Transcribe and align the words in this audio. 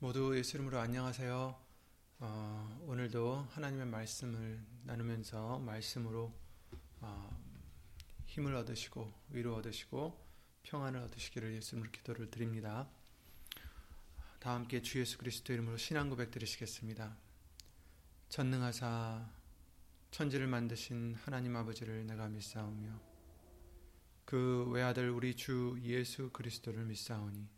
모두 0.00 0.38
예수 0.38 0.56
이름으로 0.56 0.78
안녕하세요. 0.78 1.60
어, 2.20 2.84
오늘도 2.86 3.48
하나님의 3.50 3.86
말씀을 3.86 4.64
나누면서 4.84 5.58
말씀으로 5.58 6.32
어, 7.00 7.36
힘을 8.26 8.54
얻으시고 8.54 9.12
위로 9.30 9.56
얻으시고 9.56 10.16
평안을 10.62 11.00
얻으시기를 11.00 11.52
예수 11.56 11.74
이름으로 11.74 11.90
기도를 11.90 12.30
드립니다. 12.30 12.88
다 14.38 14.54
함께 14.54 14.82
주 14.82 15.00
예수 15.00 15.18
그리스도 15.18 15.52
이름으로 15.52 15.76
신앙 15.76 16.08
고백 16.10 16.30
드리시겠습니다. 16.30 17.16
전능하사 18.28 19.28
천지를 20.12 20.46
만드신 20.46 21.16
하나님 21.24 21.56
아버지를 21.56 22.06
내가 22.06 22.28
믿사오며 22.28 23.00
그 24.24 24.64
외아들 24.70 25.10
우리 25.10 25.34
주 25.34 25.76
예수 25.82 26.30
그리스도를 26.30 26.84
믿사오니 26.84 27.57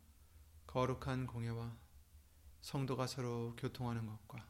거룩한 0.71 1.27
공예와 1.27 1.77
성도가 2.61 3.05
서로 3.05 3.53
교통하는 3.57 4.05
것과 4.05 4.49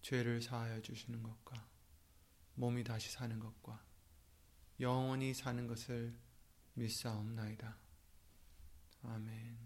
죄를 0.00 0.40
사하여 0.40 0.80
주시는 0.80 1.22
것과 1.22 1.68
몸이 2.54 2.82
다시 2.82 3.12
사는 3.12 3.38
것과 3.38 3.84
영원히 4.80 5.34
사는 5.34 5.66
것을 5.66 6.18
믿사옵나이다. 6.72 7.76
아멘. 9.02 9.58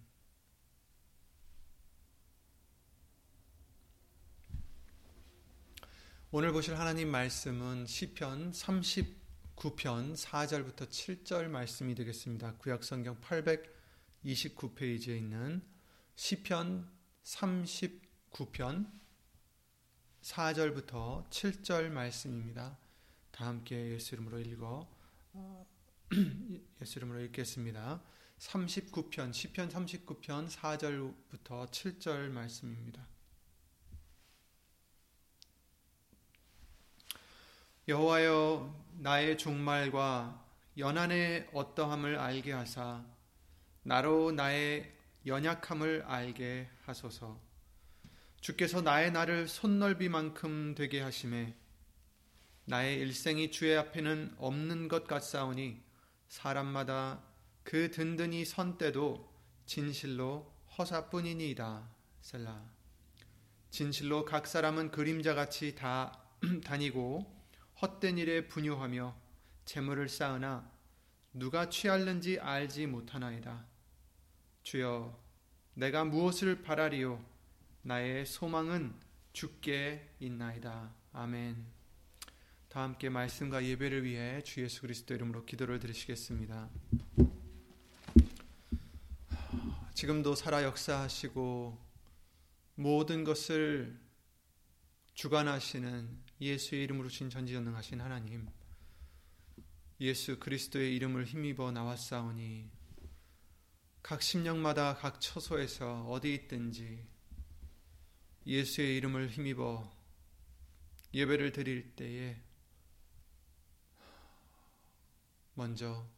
오늘 6.32 6.52
보실 6.52 6.76
하나님 6.76 7.08
말씀은 7.08 7.86
시편 7.86 8.50
39편 8.50 10.16
4절부터 10.16 10.88
7절 10.88 11.46
말씀이 11.46 11.94
되겠습니다. 11.94 12.56
구약 12.56 12.82
성경 12.82 13.20
800 13.20 13.75
29페이지에 14.26 15.16
있는 15.16 15.62
시편 16.16 16.90
39편 17.22 18.90
4절부터 20.22 21.28
7절 21.30 21.88
말씀입니다. 21.90 22.76
다 23.30 23.46
함께 23.46 23.92
예수 23.92 24.14
이름으로 24.14 24.40
읽어 24.40 24.88
어, 25.32 25.66
예수 26.80 26.98
이름으로 26.98 27.20
읽겠습니다. 27.26 28.02
39편 28.38 29.32
시편 29.32 29.68
39편 29.68 30.50
4절부터 30.50 31.70
7절 31.70 32.28
말씀입니다. 32.30 33.06
여호와여 37.88 38.84
나의 38.98 39.38
종말과 39.38 40.44
연한의 40.76 41.48
어떠함을 41.52 42.18
알게 42.18 42.52
하사 42.52 43.04
나로 43.86 44.32
나의 44.32 44.92
연약함을 45.26 46.02
알게 46.08 46.68
하소서. 46.86 47.40
주께서 48.40 48.82
나의 48.82 49.12
날을 49.12 49.46
손넓이만큼 49.46 50.74
되게 50.74 51.00
하심에 51.00 51.54
나의 52.64 52.98
일생이 52.98 53.52
주의 53.52 53.76
앞에는 53.76 54.34
없는 54.38 54.88
것 54.88 55.06
같사오니 55.06 55.80
사람마다 56.28 57.22
그 57.62 57.92
든든히 57.92 58.44
선 58.44 58.76
때도 58.76 59.32
진실로 59.66 60.52
허사뿐이니이다. 60.76 61.88
셀라. 62.22 62.68
진실로 63.70 64.24
각 64.24 64.48
사람은 64.48 64.90
그림자같이 64.90 65.76
다 65.76 66.24
다니고 66.66 67.24
헛된 67.80 68.18
일에 68.18 68.48
분유하며 68.48 69.16
재물을 69.64 70.08
쌓으나 70.08 70.68
누가 71.32 71.68
취할는지 71.68 72.40
알지 72.40 72.88
못하나이다. 72.88 73.75
주여 74.66 75.16
내가 75.74 76.04
무엇을 76.04 76.62
바라리요 76.62 77.24
나의 77.82 78.26
소망은 78.26 78.92
주께 79.32 80.10
있나이다. 80.18 80.92
아멘. 81.12 81.64
다 82.68 82.82
함께 82.82 83.08
말씀과 83.08 83.64
예배를 83.64 84.02
위해 84.02 84.42
주 84.42 84.60
예수 84.64 84.80
그리스도 84.80 85.14
이름으로 85.14 85.44
기도를 85.44 85.78
드리시겠습니다. 85.78 86.68
지금도 89.94 90.34
살아 90.34 90.64
역사하시고 90.64 91.78
모든 92.74 93.22
것을 93.22 93.96
주관하시는 95.14 96.08
예수의 96.40 96.82
이름으로 96.82 97.08
신 97.08 97.30
전지전능하신 97.30 98.00
하나님 98.00 98.48
예수 100.00 100.40
그리스도의 100.40 100.96
이름을 100.96 101.24
힘입어 101.24 101.70
나왔사오니 101.70 102.75
각 104.06 104.22
심령마다 104.22 104.94
각 104.94 105.20
처소에서 105.20 106.04
어디 106.08 106.32
있든지 106.32 107.04
예수의 108.46 108.96
이름을 108.98 109.30
힘입어 109.30 109.92
예배를 111.12 111.50
드릴 111.50 111.96
때에 111.96 112.40
먼저 115.54 116.08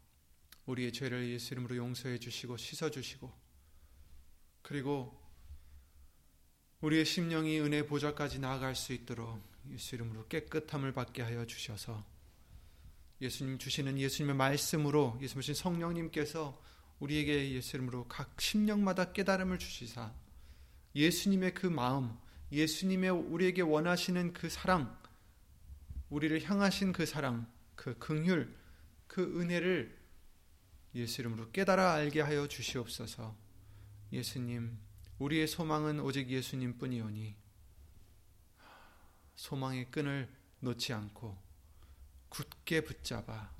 우리의 0.67 0.93
죄를 0.93 1.31
예수 1.31 1.55
이름으로 1.55 1.77
용서해 1.77 2.19
주시고 2.19 2.59
씻어 2.59 2.91
주시고 2.91 3.33
그리고 4.61 5.19
우리의 6.83 7.07
심령이 7.07 7.59
은혜 7.59 7.87
보좌까지 7.87 8.39
나아갈 8.39 8.77
수 8.77 8.93
있도록 8.93 9.43
예수 9.71 9.95
이름으로 9.95 10.29
깨끗함을 10.29 10.93
받게 10.93 11.23
하여 11.23 11.47
주셔서 11.47 12.05
예수님 13.23 13.57
주시는 13.57 13.99
예수님의 13.99 14.37
말씀으로 14.37 15.19
예수님 15.23 15.55
성령님께서 15.55 16.69
우리에게 17.01 17.53
예수 17.53 17.77
이름으로 17.77 18.09
각 18.09 18.41
심령마다 18.41 19.13
깨달음을 19.13 19.59
주시사 19.59 20.13
예수님의 20.95 21.55
그 21.55 21.67
마음, 21.67 22.17
예수님의 22.51 23.11
우리에게 23.11 23.63
원하시는 23.63 24.33
그 24.33 24.49
사랑, 24.49 24.99
우리를 26.11 26.43
향하신 26.43 26.93
그 26.93 27.07
사랑, 27.07 27.47
그 27.77 27.97
긍휼, 27.99 28.49
그 29.07 29.41
은혜를 29.41 29.97
예수 30.95 31.21
이름으로 31.21 31.51
깨달아 31.53 31.93
알게 31.93 32.21
하여 32.23 32.49
주시옵소서. 32.49 33.37
예수님, 34.13 34.79
우리의 35.19 35.47
소망은 35.47 36.01
오직 36.01 36.29
예수님 36.29 36.79
뿐이오니 36.79 37.37
소망의 39.37 39.91
끈을 39.91 40.29
놓지 40.61 40.93
않고 40.93 41.39
굳게 42.29 42.83
붙잡아 42.83 43.53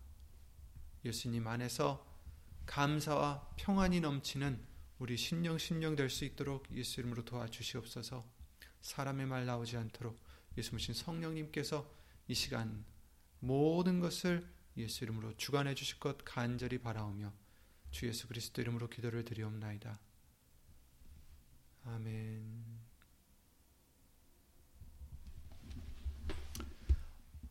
예수님 1.05 1.47
안에서 1.47 2.08
감사와 2.69 3.55
평안이 3.57 4.01
넘치는 4.01 4.63
우리 4.99 5.17
신령 5.17 5.57
신령 5.57 5.97
될 5.97 6.11
수 6.11 6.27
있도록 6.27 6.71
예수 6.73 7.01
이름으로 7.01 7.25
도와주시옵소서. 7.25 8.25
사람의 8.83 9.27
말 9.27 9.47
나오지 9.47 9.77
않도록 9.79 10.21
예수님 10.57 10.95
성령님께서 10.95 11.91
이 12.29 12.35
시간 12.35 12.85
모든 13.41 14.01
것을 14.01 14.47
예수 14.77 15.03
이름으로 15.03 15.35
주관해 15.39 15.75
주실 15.75 15.99
것 15.99 16.19
간절히 16.25 16.79
바라오며 16.79 17.33
주 17.91 18.07
예수 18.07 18.29
그리스도 18.29 18.61
이름으로 18.61 18.89
기도를 18.91 19.25
드리옵나이다. 19.25 19.99
아멘. 21.85 22.81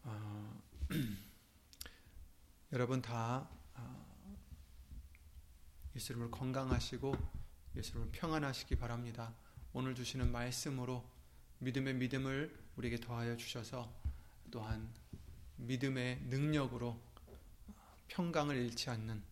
아, 0.03 0.61
여러분 2.71 3.01
다 3.01 3.49
예수님을 5.97 6.29
건강하시고 6.29 7.15
예수님을 7.75 8.11
평안하시기 8.11 8.75
바랍니다. 8.75 9.33
오늘 9.73 9.95
주시는 9.95 10.31
말씀으로 10.31 11.03
믿음의 11.57 11.95
믿음을 11.95 12.55
우리에게 12.75 12.97
더하여 12.97 13.35
주셔서 13.35 13.91
또한 14.51 14.93
믿음의 15.55 16.21
능력으로 16.25 17.01
평강을 18.09 18.55
잃지 18.55 18.91
않는 18.91 19.23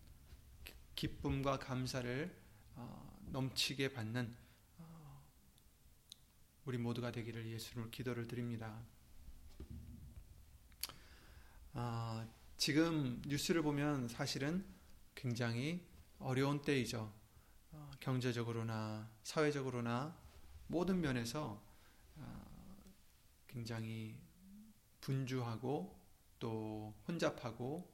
기쁨과 0.96 1.60
감사를 1.60 2.36
어, 2.74 3.20
넘치게 3.26 3.92
받는 3.92 4.34
어, 4.78 5.24
우리 6.64 6.78
모두가 6.78 7.12
되기를 7.12 7.46
예수님을 7.46 7.92
기도를 7.92 8.26
드립니다. 8.26 8.76
아, 11.74 12.26
지금 12.56 13.22
뉴스를 13.24 13.62
보면 13.62 14.08
사실은 14.08 14.66
굉장히 15.14 15.86
어려운 16.18 16.62
때이죠. 16.62 17.12
어, 17.72 17.90
경제적으로나 18.00 19.10
사회적으로나 19.22 20.16
모든 20.66 21.00
면에서 21.00 21.62
어, 22.16 22.46
굉장히 23.46 24.18
분주하고 25.00 25.98
또 26.38 26.94
혼잡하고 27.06 27.92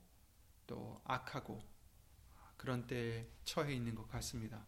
또 0.67 1.01
악하고 1.05 1.63
그런 2.57 2.87
때에 2.87 3.29
처해 3.45 3.75
있는 3.75 3.95
것 3.95 4.09
같습니다. 4.09 4.65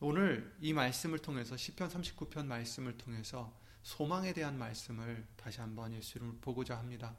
오늘 0.00 0.56
이 0.60 0.72
말씀을 0.72 1.18
통해서 1.18 1.56
시편 1.56 1.88
39편 1.88 2.46
말씀을 2.46 2.98
통해서 2.98 3.56
소망에 3.82 4.32
대한 4.32 4.58
말씀을 4.58 5.26
다시 5.36 5.60
한번 5.60 5.92
예수님을 5.92 6.38
보고자 6.40 6.78
합니다. 6.78 7.16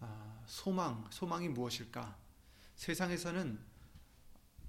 아, 0.00 0.42
소망, 0.46 1.06
소망이 1.10 1.48
무엇일까? 1.48 2.18
세상에서는 2.76 3.71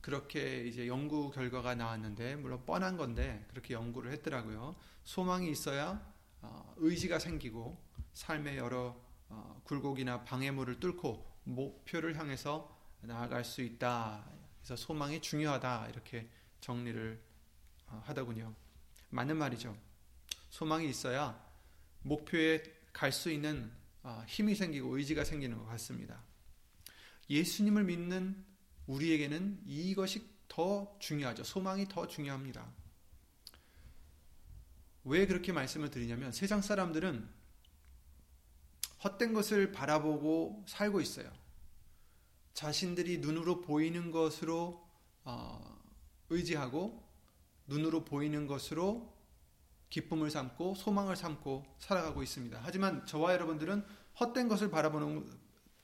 그렇게 0.04 0.68
이제 0.68 0.86
연구 0.86 1.32
결과가 1.32 1.76
나왔는데 1.76 2.36
물론 2.36 2.66
뻔한 2.66 2.98
건데 2.98 3.46
그렇게 3.50 3.74
연구를 3.74 4.12
했더라고요. 4.12 4.76
소망이 5.06 5.50
있어야 5.50 6.06
어, 6.42 6.74
의지가 6.76 7.20
생기고 7.20 7.82
삶의 8.14 8.58
여러 8.58 9.00
어, 9.30 9.62
굴곡이나 9.64 10.26
방해물을 10.26 10.82
뚫고 10.82 11.26
목표를 11.46 12.20
향해서 12.20 12.78
나아갈 13.00 13.46
수 13.46 13.62
있다. 13.62 14.30
그래서 14.58 14.76
소망이 14.76 15.22
중요하다. 15.22 15.88
이렇게 15.88 16.28
정리를 16.60 17.24
어, 17.88 18.04
하더군요. 18.06 18.54
맞는 19.10 19.38
말이죠. 19.38 19.74
소망이 20.50 20.90
있어야 20.90 21.42
목표에 22.02 22.62
갈 22.92 23.14
수 23.14 23.32
있는 23.32 23.72
힘이 24.28 24.54
생기고 24.54 24.98
의지가 24.98 25.24
생기는 25.24 25.58
것 25.58 25.66
같습니다. 25.68 26.22
예수님을 27.30 27.86
믿는 27.86 28.53
우리에게는 28.88 29.62
이것이 29.66 30.28
더 30.48 30.96
중요하죠. 31.00 31.44
소망이 31.44 31.88
더 31.88 32.08
중요합니다. 32.08 32.66
왜 35.06 35.26
그렇게 35.26 35.52
말씀을 35.52 35.90
드리냐면 35.90 36.32
세상 36.32 36.62
사람들은 36.62 37.28
헛된 39.04 39.34
것을 39.34 39.72
바라보고 39.72 40.64
살고 40.68 41.02
있어요. 41.02 41.30
자신들이 42.54 43.18
눈으로 43.18 43.62
보이는 43.62 44.12
것으로 44.12 44.88
어, 45.26 45.82
의지하고 46.30 47.04
눈으로 47.68 48.06
보이는 48.06 48.48
것으로 48.48 49.14
기쁨을 49.90 50.32
삼고 50.32 50.76
소망을 50.76 51.16
삼고 51.16 51.66
살아가고 51.80 52.24
있습니다. 52.24 52.60
하지만 52.64 53.06
저와 53.06 53.34
여러분들은 53.34 53.86
헛된 54.20 54.48
것을 54.48 54.70
바라보는 54.72 55.30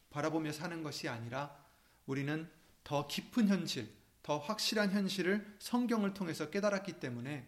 바라보며 0.10 0.52
사는 0.52 0.82
것이 0.82 1.08
아니라 1.08 1.56
우리는 2.06 2.50
더 2.84 3.08
깊은 3.08 3.48
현실, 3.48 3.90
더 4.24 4.38
확실한 4.38 4.92
현실을 4.92 5.58
성경을 5.60 6.14
통해서 6.14 6.50
깨달았기 6.50 6.94
때문에 7.00 7.48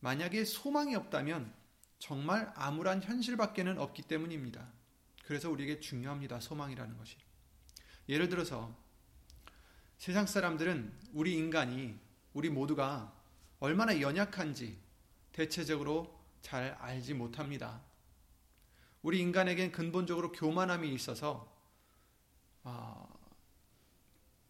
만약에 0.00 0.44
소망이 0.44 0.94
없다면 0.94 1.52
정말 1.98 2.52
암울한 2.56 3.02
현실밖에는 3.02 3.78
없기 3.78 4.02
때문입니다. 4.02 4.66
그래서 5.24 5.50
우리에게 5.50 5.80
중요합니다. 5.80 6.40
소망이라는 6.40 6.96
것이. 6.96 7.16
예를 8.08 8.28
들어서 8.28 8.74
세상 9.98 10.26
사람들은 10.26 10.92
우리 11.12 11.34
인간이 11.36 11.96
우리 12.32 12.48
모두가 12.48 13.14
얼마나 13.58 14.00
연약한지 14.00 14.78
대체적으로 15.32 16.18
잘 16.40 16.76
알지 16.80 17.14
못합니다. 17.14 17.82
우리 19.02 19.20
인간에겐 19.20 19.72
근본적으로 19.72 20.32
교만함이 20.32 20.92
있어서 20.94 21.54
아, 22.62 23.06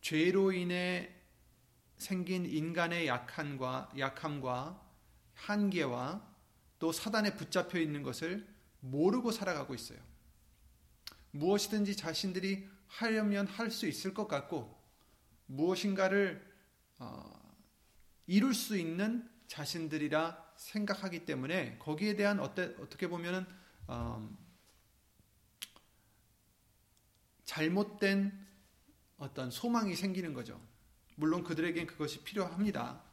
죄로 0.00 0.52
인해 0.52 1.14
생긴 1.96 2.46
인간의 2.46 3.06
약함과 3.06 3.92
약함과 3.98 4.80
한계와 5.34 6.26
또 6.78 6.92
사단에 6.92 7.34
붙잡혀 7.34 7.78
있는 7.78 8.02
것을 8.02 8.46
모르고 8.80 9.32
살아가고 9.32 9.74
있어요. 9.74 9.98
무엇이든지 11.32 11.96
자신들이 11.96 12.68
하려면 12.88 13.46
할 13.46 13.70
수 13.70 13.86
있을 13.86 14.14
것 14.14 14.26
같고 14.26 14.78
무엇인가를 15.46 16.44
어, 16.98 17.40
이룰 18.26 18.54
수 18.54 18.76
있는 18.76 19.28
자신들이라 19.46 20.52
생각하기 20.56 21.24
때문에 21.24 21.78
거기에 21.78 22.16
대한 22.16 22.40
어때, 22.40 22.74
어떻게 22.80 23.08
보면은 23.08 23.46
어, 23.86 24.28
잘못된 27.44 28.49
어떤 29.20 29.50
소망이 29.50 29.94
생기는 29.94 30.32
거죠. 30.32 30.60
물론 31.14 31.44
그들에겐 31.44 31.86
그것이 31.86 32.24
필요합니다. 32.24 33.04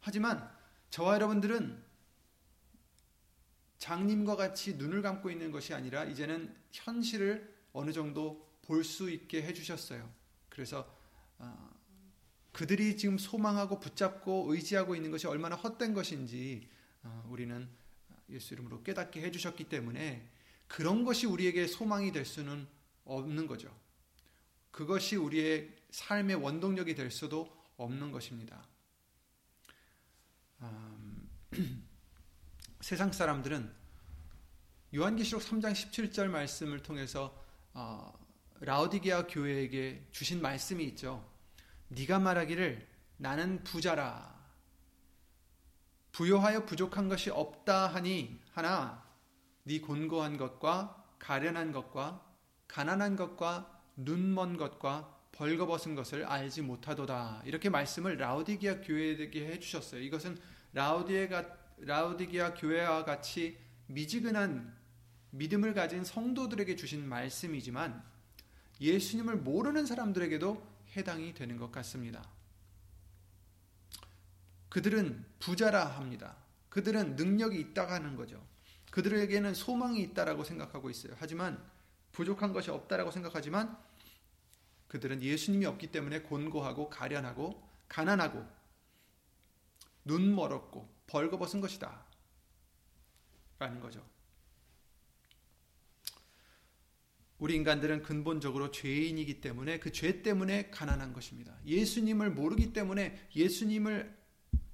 하지만 0.00 0.48
저와 0.90 1.14
여러분들은 1.14 1.84
장님과 3.78 4.36
같이 4.36 4.76
눈을 4.76 5.02
감고 5.02 5.28
있는 5.30 5.50
것이 5.50 5.74
아니라 5.74 6.04
이제는 6.04 6.54
현실을 6.70 7.54
어느 7.72 7.92
정도 7.92 8.46
볼 8.62 8.84
수 8.84 9.10
있게 9.10 9.42
해주셨어요. 9.42 10.08
그래서 10.48 10.88
어, 11.38 11.70
그들이 12.52 12.96
지금 12.96 13.18
소망하고 13.18 13.80
붙잡고 13.80 14.52
의지하고 14.52 14.94
있는 14.94 15.10
것이 15.10 15.26
얼마나 15.26 15.56
헛된 15.56 15.94
것인지 15.94 16.68
어, 17.02 17.28
우리는 17.28 17.68
예수 18.30 18.54
이름으로 18.54 18.82
깨닫게 18.82 19.20
해주셨기 19.20 19.64
때문에 19.64 20.28
그런 20.68 21.04
것이 21.04 21.26
우리에게 21.26 21.66
소망이 21.66 22.12
될 22.12 22.24
수는 22.24 22.66
없는 23.04 23.46
거죠. 23.46 23.85
그것이 24.76 25.16
우리의 25.16 25.74
삶의 25.90 26.36
원동력이 26.36 26.94
될 26.94 27.10
수도 27.10 27.50
없는 27.78 28.12
것입니다. 28.12 28.62
음, 30.60 31.30
세상 32.82 33.10
사람들은 33.10 33.72
요한계시록 34.94 35.42
3장 35.42 35.72
17절 35.72 36.28
말씀을 36.28 36.82
통해서 36.82 37.42
어, 37.72 38.12
라우디게아 38.60 39.28
교회에게 39.28 40.08
주신 40.12 40.42
말씀이 40.42 40.84
있죠. 40.88 41.26
네가 41.88 42.18
말하기를 42.18 42.86
나는 43.16 43.64
부자라 43.64 44.36
부요하여 46.12 46.66
부족한 46.66 47.08
것이 47.08 47.30
없다 47.30 47.86
하니 47.86 48.42
하나 48.52 49.02
네 49.62 49.80
곤고한 49.80 50.36
것과 50.36 51.02
가련한 51.18 51.72
것과 51.72 52.22
가난한 52.68 53.16
것과 53.16 53.75
눈먼 53.96 54.56
것과 54.56 55.14
벌거벗은 55.32 55.94
것을 55.94 56.24
알지 56.24 56.62
못하도다. 56.62 57.42
이렇게 57.44 57.68
말씀을 57.68 58.16
라우디기아 58.16 58.80
교회에게 58.80 59.46
해주셨어요. 59.48 60.00
이것은 60.02 60.38
라우디에가, 60.72 61.56
라우디기아 61.78 62.54
교회와 62.54 63.04
같이 63.04 63.58
미지근한 63.86 64.74
믿음을 65.30 65.74
가진 65.74 66.04
성도들에게 66.04 66.76
주신 66.76 67.06
말씀이지만 67.06 68.02
예수님을 68.80 69.36
모르는 69.36 69.86
사람들에게도 69.86 70.76
해당이 70.96 71.34
되는 71.34 71.56
것 71.56 71.70
같습니다. 71.72 72.26
그들은 74.68 75.24
부자라 75.38 75.86
합니다. 75.86 76.36
그들은 76.68 77.16
능력이 77.16 77.58
있다고 77.58 77.92
하는 77.92 78.16
거죠. 78.16 78.42
그들에게는 78.90 79.54
소망이 79.54 80.00
있다라고 80.02 80.44
생각하고 80.44 80.90
있어요. 80.90 81.14
하지만 81.18 81.62
부족한 82.12 82.52
것이 82.52 82.70
없다라고 82.70 83.10
생각하지만 83.10 83.76
그들은 84.88 85.22
예수님이 85.22 85.66
없기 85.66 85.88
때문에 85.88 86.22
곤고하고 86.22 86.88
가련하고 86.90 87.62
가난하고 87.88 88.44
눈 90.04 90.34
멀었고 90.34 90.88
벌거벗은 91.06 91.60
것이다. 91.60 92.04
라는 93.58 93.80
거죠. 93.80 94.04
우리 97.38 97.54
인간들은 97.54 98.02
근본적으로 98.02 98.70
죄인이기 98.70 99.40
때문에 99.40 99.78
그 99.78 99.92
죄 99.92 100.22
때문에 100.22 100.70
가난한 100.70 101.12
것입니다. 101.12 101.54
예수님을 101.66 102.30
모르기 102.30 102.72
때문에 102.72 103.28
예수님을 103.34 104.16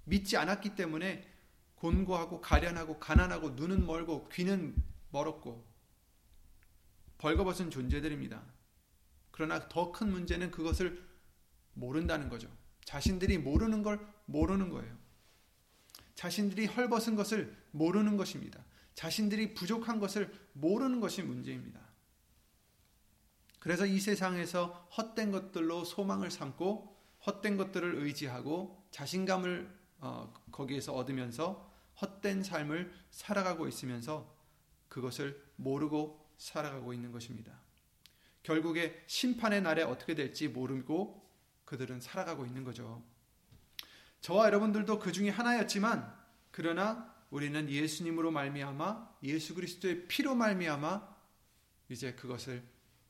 믿지 0.04 0.36
않았기 0.36 0.74
때문에 0.74 1.28
곤고하고 1.76 2.40
가련하고 2.40 2.98
가난하고 2.98 3.50
눈은 3.50 3.86
멀고 3.86 4.28
귀는 4.28 4.76
멀었고 5.10 5.64
벌거벗은 7.18 7.70
존재들입니다. 7.70 8.42
그러나 9.32 9.68
더 9.68 9.90
큰 9.92 10.10
문제는 10.10 10.50
그것을 10.50 11.02
모른다는 11.74 12.28
거죠. 12.28 12.48
자신들이 12.84 13.38
모르는 13.38 13.82
걸 13.82 14.06
모르는 14.26 14.68
거예요. 14.70 14.96
자신들이 16.14 16.66
헐벗은 16.66 17.16
것을 17.16 17.56
모르는 17.72 18.16
것입니다. 18.16 18.64
자신들이 18.94 19.54
부족한 19.54 19.98
것을 19.98 20.32
모르는 20.52 21.00
것이 21.00 21.22
문제입니다. 21.22 21.80
그래서 23.58 23.86
이 23.86 23.98
세상에서 24.00 24.88
헛된 24.96 25.30
것들로 25.30 25.84
소망을 25.84 26.30
삼고 26.30 26.96
헛된 27.26 27.56
것들을 27.56 27.94
의지하고 27.96 28.84
자신감을 28.90 29.82
어, 30.00 30.32
거기에서 30.50 30.92
얻으면서 30.92 31.72
헛된 32.00 32.42
삶을 32.42 32.92
살아가고 33.10 33.68
있으면서 33.68 34.36
그것을 34.88 35.40
모르고 35.56 36.28
살아가고 36.36 36.92
있는 36.92 37.12
것입니다. 37.12 37.61
결국에 38.42 39.02
심판의 39.06 39.62
날에 39.62 39.82
어떻게 39.82 40.14
될지 40.14 40.48
모르고 40.48 41.22
그들은 41.64 42.00
살아가고 42.00 42.44
있는 42.44 42.64
거죠. 42.64 43.02
저와 44.20 44.46
여러분들도 44.46 44.98
그 44.98 45.12
중에 45.12 45.30
하나였지만 45.30 46.22
그러나 46.50 47.12
우리는 47.30 47.68
예수님으로 47.68 48.30
말미암아 48.30 49.16
예수 49.22 49.54
그리스도의 49.54 50.06
피로 50.06 50.34
말미암아 50.34 51.12
이제 51.88 52.12
그것을 52.14 52.62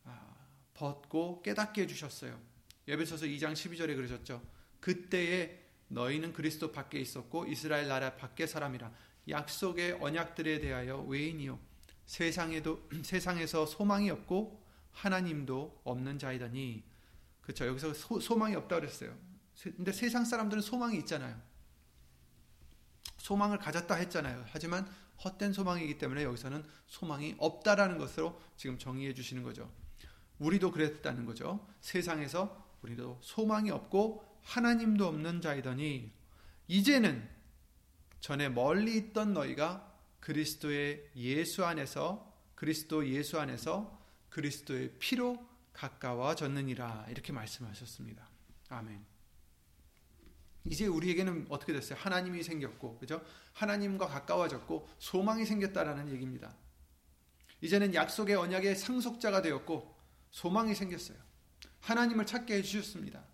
아, 0.04 0.36
벗고 0.74 1.42
깨닫게 1.42 1.82
해 1.82 1.86
주셨어요. 1.86 2.38
예배소서 2.86 3.26
2장 3.26 3.52
12절에 3.52 3.96
그러셨죠. 3.96 4.42
그때에 4.80 5.60
너희는 5.88 6.32
그리스도 6.32 6.72
밖에 6.72 6.98
있었고 6.98 7.46
이스라엘 7.46 7.88
나라 7.88 8.16
밖의 8.16 8.48
사람이라 8.48 8.92
약속의 9.28 9.98
언약들에 10.00 10.60
대하여 10.60 10.98
외인이요 11.02 11.58
세상에도 12.06 12.88
세상에서 13.02 13.66
소망이 13.66 14.10
없고 14.10 14.62
하나님도 14.92 15.82
없는 15.84 16.18
자이더니 16.18 16.84
그렇죠. 17.40 17.66
여기서 17.66 17.92
소, 17.94 18.37
망이 18.37 18.54
없다 18.54 18.76
그랬어요. 18.76 19.14
근데 19.62 19.92
세상 19.92 20.25
사람들은 20.25 20.62
소망이 20.62 20.96
있잖아요. 20.99 21.40
소망을 23.18 23.58
가졌다 23.58 23.94
했잖아요. 23.94 24.44
하지만 24.49 24.88
헛된 25.25 25.52
소망이기 25.52 25.99
때문에 25.99 26.25
여기서는 26.25 26.64
소망이 26.87 27.37
없다라는 27.38 27.99
것으로 27.99 28.40
지금 28.56 28.78
정의해 28.78 29.14
주시는 29.14 29.42
거죠. 29.42 29.70
우리도 30.38 30.72
그랬다는 30.72 31.25
거죠. 31.25 31.66
세상에서 31.80 32.64
우리도 32.82 33.18
소망이 33.22 33.70
없고 33.70 34.25
하나님도 34.42 35.06
없는 35.06 35.40
자이더니 35.40 36.12
이제는 36.66 37.28
전에 38.20 38.49
멀리 38.49 38.96
있던 38.96 39.32
너희가 39.32 39.92
그리스도의 40.20 41.11
예수 41.16 41.64
안에서 41.64 42.32
그리스도 42.54 43.06
예수 43.08 43.38
안에서 43.40 44.01
그리스도의 44.32 44.94
피로 44.98 45.46
가까워졌느니라 45.74 47.06
이렇게 47.10 47.32
말씀하셨습니다. 47.32 48.28
아멘. 48.70 49.04
이제 50.64 50.86
우리에게는 50.86 51.46
어떻게 51.50 51.72
됐어요? 51.72 51.98
하나님이 51.98 52.42
생겼고, 52.42 52.98
그죠? 52.98 53.24
하나님과 53.52 54.06
가까워졌고, 54.06 54.88
소망이 54.98 55.44
생겼다라는 55.44 56.10
얘기입니다. 56.12 56.54
이제는 57.60 57.94
약속의 57.94 58.36
언약의 58.36 58.76
상속자가 58.76 59.42
되었고, 59.42 59.96
소망이 60.30 60.74
생겼어요. 60.74 61.18
하나님을 61.80 62.26
찾게 62.26 62.54
해주셨습니다. 62.54 63.24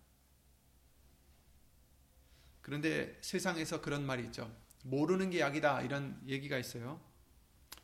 그런데 2.61 3.17
세상에서 3.21 3.81
그런 3.81 4.05
말이 4.05 4.25
있죠. 4.25 4.53
모르는 4.83 5.29
게 5.29 5.39
약이다. 5.39 5.81
이런 5.83 6.19
얘기가 6.27 6.57
있어요. 6.57 6.99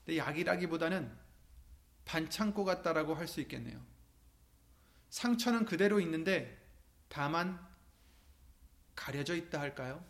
근데 0.04 0.18
약이라기보다는 0.18 1.25
반창고 2.06 2.64
같다라고 2.64 3.16
할 3.16 3.28
수 3.28 3.42
있겠네요. 3.42 3.82
상처는 5.10 5.66
그대로 5.66 6.00
있는데 6.00 6.62
다만 7.10 7.60
가려져 8.96 9.36
있다 9.36 9.60
할까요? 9.60 10.04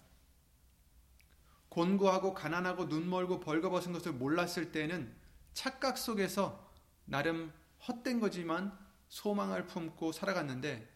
곤고하고 1.70 2.34
가난하고 2.34 2.86
눈멀고 2.86 3.40
벌거벗은 3.40 3.94
것을 3.94 4.14
몰랐을 4.14 4.72
때는 4.72 5.14
착각 5.54 5.98
속에서 5.98 6.72
나름 7.06 7.54
헛된 7.88 8.20
거지만 8.20 8.78
소망을 9.10 9.66
품고 9.68 10.12
살아갔는데 10.12 10.90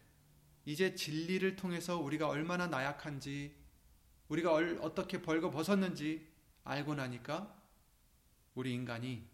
이제 0.64 0.94
진리를 0.94 1.56
통해서 1.56 1.98
우리가 1.98 2.28
얼마나 2.28 2.66
나약한지 2.66 3.54
우리가 4.28 4.52
어떻게 4.80 5.22
벌거벗었는지 5.22 6.28
알고 6.64 6.94
나니까 6.94 7.56
우리 8.54 8.72
인간이 8.72 9.29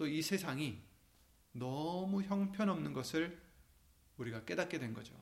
또 0.00 0.08
이 0.08 0.22
세상이 0.22 0.80
너무 1.52 2.22
형편없는 2.22 2.94
것을 2.94 3.38
우리가 4.16 4.46
깨닫게 4.46 4.78
된 4.78 4.94
거죠. 4.94 5.14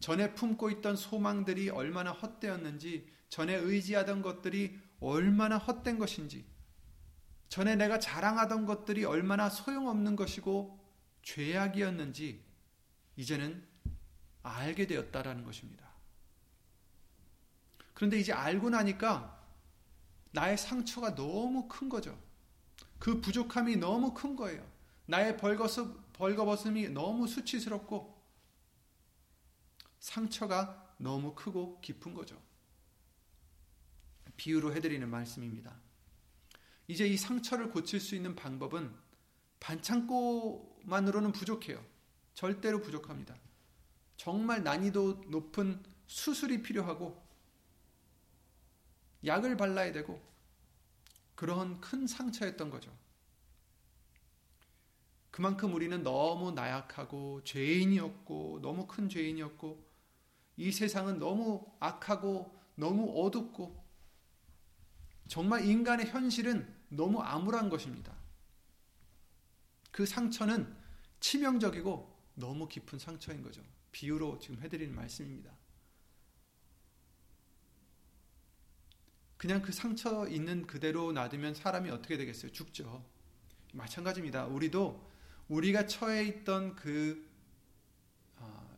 전에 0.00 0.34
품고 0.34 0.70
있던 0.70 0.96
소망들이 0.96 1.70
얼마나 1.70 2.10
헛되었는지, 2.10 3.08
전에 3.28 3.54
의지하던 3.54 4.22
것들이 4.22 4.80
얼마나 4.98 5.56
헛된 5.56 6.00
것인지, 6.00 6.44
전에 7.48 7.76
내가 7.76 8.00
자랑하던 8.00 8.66
것들이 8.66 9.04
얼마나 9.04 9.48
소용없는 9.48 10.16
것이고 10.16 10.84
죄악이었는지, 11.22 12.44
이제는 13.14 13.64
알게 14.42 14.88
되었다라는 14.88 15.44
것입니다. 15.44 15.88
그런데 17.94 18.18
이제 18.18 18.32
알고 18.32 18.70
나니까 18.70 19.40
나의 20.32 20.58
상처가 20.58 21.14
너무 21.14 21.68
큰 21.68 21.88
거죠. 21.88 22.25
그 22.98 23.20
부족함이 23.20 23.76
너무 23.76 24.14
큰 24.14 24.36
거예요. 24.36 24.66
나의 25.06 25.36
벌거벗음이 25.36 26.88
너무 26.88 27.26
수치스럽고 27.26 28.16
상처가 30.00 30.94
너무 30.98 31.34
크고 31.34 31.80
깊은 31.80 32.14
거죠. 32.14 32.40
비유로 34.36 34.74
해드리는 34.74 35.08
말씀입니다. 35.08 35.74
이제 36.88 37.06
이 37.06 37.16
상처를 37.16 37.70
고칠 37.70 38.00
수 38.00 38.14
있는 38.14 38.34
방법은 38.36 38.94
반창고만으로는 39.60 41.32
부족해요. 41.32 41.84
절대로 42.34 42.80
부족합니다. 42.80 43.34
정말 44.16 44.62
난이도 44.62 45.24
높은 45.28 45.82
수술이 46.06 46.62
필요하고 46.62 47.24
약을 49.24 49.56
발라야 49.56 49.92
되고 49.92 50.22
그런 51.36 51.80
큰 51.80 52.06
상처였던 52.06 52.70
거죠. 52.70 52.90
그만큼 55.30 55.74
우리는 55.74 56.02
너무 56.02 56.50
나약하고 56.50 57.44
죄인이었고 57.44 58.60
너무 58.62 58.86
큰 58.86 59.08
죄인이었고 59.08 59.86
이 60.56 60.72
세상은 60.72 61.18
너무 61.18 61.64
악하고 61.78 62.58
너무 62.74 63.12
어둡고 63.22 63.84
정말 65.28 65.66
인간의 65.66 66.06
현실은 66.06 66.74
너무 66.88 67.20
암울한 67.20 67.68
것입니다. 67.68 68.14
그 69.90 70.06
상처는 70.06 70.74
치명적이고 71.20 72.16
너무 72.34 72.68
깊은 72.68 72.98
상처인 72.98 73.42
거죠. 73.42 73.62
비유로 73.92 74.38
지금 74.38 74.60
해드리는 74.62 74.94
말씀입니다. 74.94 75.52
그냥 79.36 79.60
그 79.62 79.72
상처 79.72 80.26
있는 80.28 80.66
그대로 80.66 81.12
놔두면 81.12 81.54
사람이 81.54 81.90
어떻게 81.90 82.16
되겠어요? 82.16 82.52
죽죠. 82.52 83.04
마찬가지입니다. 83.72 84.46
우리도 84.46 85.06
우리가 85.48 85.86
처해 85.86 86.24
있던 86.24 86.74
그 86.74 87.28
어, 88.36 88.76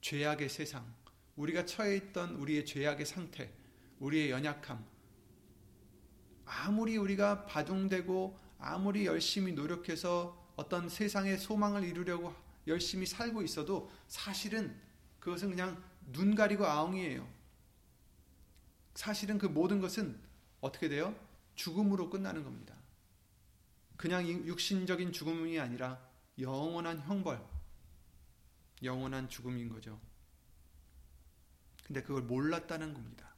죄악의 0.00 0.48
세상, 0.48 0.92
우리가 1.36 1.66
처해 1.66 1.96
있던 1.96 2.36
우리의 2.36 2.64
죄악의 2.64 3.04
상태, 3.04 3.52
우리의 3.98 4.30
연약함, 4.30 4.84
아무리 6.46 6.96
우리가 6.96 7.46
바둥대고 7.46 8.38
아무리 8.58 9.06
열심히 9.06 9.52
노력해서 9.52 10.36
어떤 10.56 10.88
세상의 10.88 11.38
소망을 11.38 11.84
이루려고 11.84 12.34
열심히 12.66 13.06
살고 13.06 13.42
있어도 13.42 13.90
사실은 14.08 14.76
그것은 15.20 15.50
그냥 15.50 15.82
눈 16.12 16.34
가리고 16.34 16.66
아웅이에요. 16.66 17.39
사실은 18.94 19.38
그 19.38 19.46
모든 19.46 19.80
것은 19.80 20.18
어떻게 20.60 20.88
돼요? 20.88 21.14
죽음으로 21.54 22.10
끝나는 22.10 22.44
겁니다. 22.44 22.74
그냥 23.96 24.26
육신적인 24.26 25.12
죽음이 25.12 25.58
아니라 25.58 26.00
영원한 26.38 27.00
형벌, 27.00 27.40
영원한 28.82 29.28
죽음인 29.28 29.68
거죠. 29.68 30.00
근데 31.84 32.02
그걸 32.02 32.22
몰랐다는 32.22 32.94
겁니다. 32.94 33.34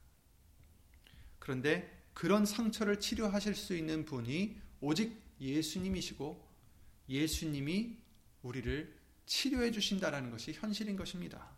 그런데 1.38 2.04
그런 2.14 2.46
상처를 2.46 3.00
치료하실 3.00 3.54
수 3.54 3.76
있는 3.76 4.04
분이 4.04 4.60
오직 4.80 5.20
예수님이시고 5.40 6.48
예수님이 7.08 7.98
우리를 8.42 9.00
치료해 9.26 9.70
주신다라는 9.70 10.30
것이 10.30 10.52
현실인 10.52 10.96
것입니다. 10.96 11.50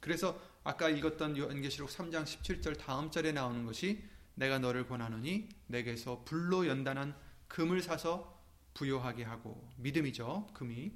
그래서 0.00 0.40
아까 0.64 0.88
읽었던 0.88 1.36
요한계시록 1.36 1.88
3장 1.90 2.24
17절 2.24 2.78
다음 2.78 3.10
절에 3.10 3.32
나오는 3.32 3.64
것이 3.64 4.04
내가 4.34 4.58
너를 4.58 4.86
권하노니 4.86 5.48
내게서 5.66 6.22
불로 6.24 6.66
연단한 6.66 7.16
금을 7.48 7.82
사서 7.82 8.38
부요하게 8.74 9.24
하고 9.24 9.68
믿음이죠. 9.76 10.48
금이 10.54 10.92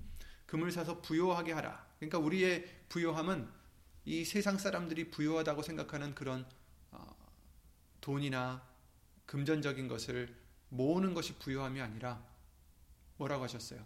금을 0.47 0.71
사서 0.71 1.01
부요하게 1.01 1.53
하라. 1.53 1.87
그러니까 1.99 2.19
우리의 2.19 2.85
부요함은 2.89 3.49
이 4.05 4.25
세상 4.25 4.59
사람들이 4.59 5.11
부요하다고 5.11 5.63
생각하는 5.63 6.15
그런 6.15 6.47
어, 6.91 7.17
돈이나 8.01 8.63
금전적인 9.27 9.89
것을 9.89 10.37
모으는 10.69 11.15
것이 11.15 11.39
부요함이 11.39 11.81
아니라 11.81 12.25
뭐라고 13.17 13.45
하셨어요? 13.45 13.85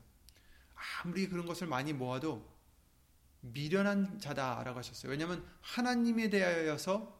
아무리 0.74 1.28
그런 1.28 1.46
것을 1.46 1.66
많이 1.66 1.92
모아도 1.92 2.55
미련한 3.52 4.18
자다라고 4.20 4.78
하셨어요. 4.78 5.10
왜냐하면 5.10 5.46
하나님에 5.60 6.30
대하여서 6.30 7.16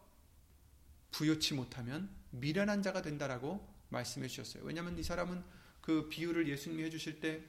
부요치 1.11 1.55
못하면 1.55 2.11
미련한 2.31 2.83
자가 2.83 3.03
된다라고 3.03 3.67
말씀해 3.89 4.29
주셨어요. 4.29 4.65
왜냐하면 4.65 4.99
이 4.99 5.03
사람은 5.03 5.45
그 5.81 6.09
비유를 6.09 6.49
예수님이 6.49 6.85
해주실 6.85 7.21
때 7.21 7.45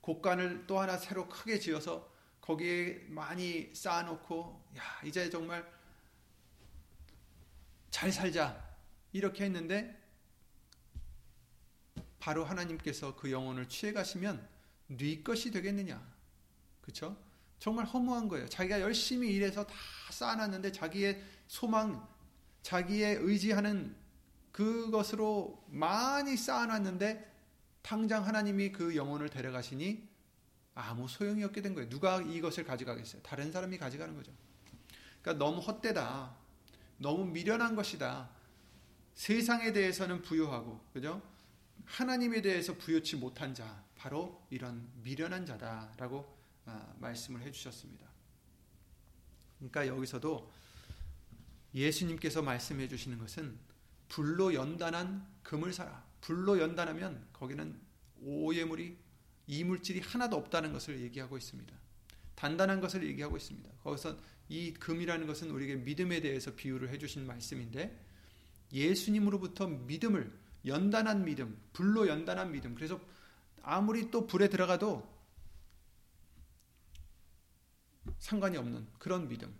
곡간을 0.00 0.66
또 0.66 0.80
하나 0.80 0.96
새로 0.96 1.28
크게 1.28 1.58
지어서 1.58 2.12
거기에 2.40 3.04
많이 3.08 3.72
쌓아놓고 3.74 4.70
야 4.76 4.82
이제 5.04 5.30
정말 5.30 5.70
잘 7.90 8.10
살자 8.10 8.76
이렇게 9.12 9.44
했는데 9.44 10.00
바로 12.18 12.44
하나님께서 12.44 13.16
그 13.16 13.30
영혼을 13.30 13.68
취해 13.68 13.92
가시면 13.92 14.48
네 14.88 15.22
것이 15.22 15.50
되겠느냐 15.50 16.11
그렇죠? 16.82 17.16
정말 17.58 17.86
허무한 17.86 18.28
거예요. 18.28 18.48
자기가 18.48 18.80
열심히 18.80 19.32
일해서 19.32 19.64
다 19.64 19.74
쌓아놨는데 20.10 20.72
자기의 20.72 21.22
소망, 21.46 22.06
자기의 22.62 23.16
의지하는 23.20 23.96
그것으로 24.50 25.64
많이 25.68 26.36
쌓아놨는데 26.36 27.32
당장 27.80 28.26
하나님이 28.26 28.72
그 28.72 28.94
영혼을 28.94 29.28
데려가시니 29.30 30.08
아무 30.74 31.08
소용이 31.08 31.44
없게 31.44 31.62
된 31.62 31.74
거예요. 31.74 31.88
누가 31.88 32.20
이것을 32.20 32.64
가져가겠어요? 32.64 33.22
다른 33.22 33.52
사람이 33.52 33.78
가져가는 33.78 34.14
거죠. 34.14 34.32
그러니까 35.20 35.44
너무 35.44 35.60
헛되다. 35.60 36.34
너무 36.98 37.26
미련한 37.26 37.74
것이다. 37.74 38.30
세상에 39.14 39.72
대해서는 39.72 40.22
부유하고, 40.22 40.80
그죠? 40.92 41.20
하나님에 41.84 42.40
대해서 42.40 42.74
부유치 42.74 43.16
못한 43.16 43.54
자, 43.54 43.84
바로 43.96 44.42
이런 44.50 44.88
미련한 45.02 45.44
자다라고 45.44 46.20
아, 46.20 46.41
말씀을 46.98 47.42
해주셨습니다. 47.42 48.06
그러니까 49.58 49.86
여기서도 49.86 50.52
예수님께서 51.74 52.42
말씀해 52.42 52.88
주시는 52.88 53.18
것은 53.18 53.58
불로 54.08 54.52
연단한 54.54 55.26
금을 55.42 55.72
사라. 55.72 56.04
불로 56.20 56.58
연단하면 56.58 57.26
거기는 57.32 57.80
오예물이 58.20 58.96
이물질이 59.46 60.00
하나도 60.00 60.36
없다는 60.36 60.72
것을 60.72 61.00
얘기하고 61.00 61.36
있습니다. 61.36 61.74
단단한 62.34 62.80
것을 62.80 63.06
얘기하고 63.06 63.36
있습니다. 63.36 63.70
거기서 63.82 64.18
이 64.48 64.74
금이라는 64.74 65.26
것은 65.26 65.50
우리에게 65.50 65.76
믿음에 65.76 66.20
대해서 66.20 66.54
비유를 66.54 66.90
해주신 66.90 67.26
말씀인데 67.26 68.04
예수님으로부터 68.72 69.66
믿음을 69.66 70.32
연단한 70.66 71.24
믿음, 71.24 71.58
불로 71.72 72.06
연단한 72.06 72.52
믿음. 72.52 72.74
그래서 72.74 73.00
아무리 73.62 74.10
또 74.10 74.26
불에 74.26 74.48
들어가도 74.48 75.11
상관이 78.18 78.56
없는 78.56 78.86
그런 78.98 79.28
믿음. 79.28 79.54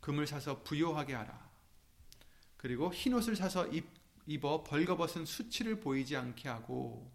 금을 0.00 0.26
사서 0.26 0.62
부요하게 0.62 1.14
하라. 1.14 1.50
그리고 2.56 2.92
흰 2.92 3.14
옷을 3.14 3.36
사서 3.36 3.66
입, 3.68 3.86
입어 4.26 4.62
벌거벗은 4.64 5.26
수치를 5.26 5.80
보이지 5.80 6.16
않게 6.16 6.48
하고 6.48 7.10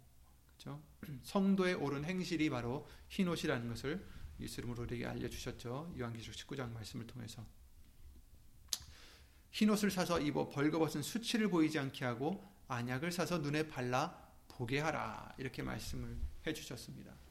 그렇죠? 0.56 0.82
성도의 1.22 1.74
옳은 1.74 2.04
행실이 2.04 2.50
바로 2.50 2.88
흰 3.08 3.28
옷이라는 3.28 3.68
것을 3.68 4.06
예수님으로 4.40 4.82
우리에게 4.82 5.06
알려주셨죠. 5.06 5.94
요한계시록 5.98 6.36
19장 6.36 6.72
말씀을 6.72 7.06
통해서 7.06 7.44
흰 9.50 9.70
옷을 9.70 9.90
사서 9.90 10.20
입어 10.20 10.48
벌거벗은 10.48 11.02
수치를 11.02 11.48
보이지 11.48 11.78
않게 11.78 12.04
하고 12.04 12.42
안약을 12.68 13.12
사서 13.12 13.38
눈에 13.38 13.68
발라 13.68 14.18
보게 14.48 14.80
하라 14.80 15.34
이렇게 15.38 15.62
말씀을 15.62 16.16
해주셨습니다. 16.46 17.21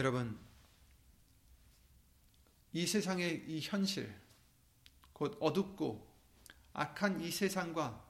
여러분, 0.00 0.38
이 2.72 2.86
세상의 2.86 3.44
이 3.46 3.60
현실, 3.60 4.18
곧 5.12 5.36
어둡고 5.40 6.10
악한 6.72 7.20
이 7.20 7.30
세상과 7.30 8.02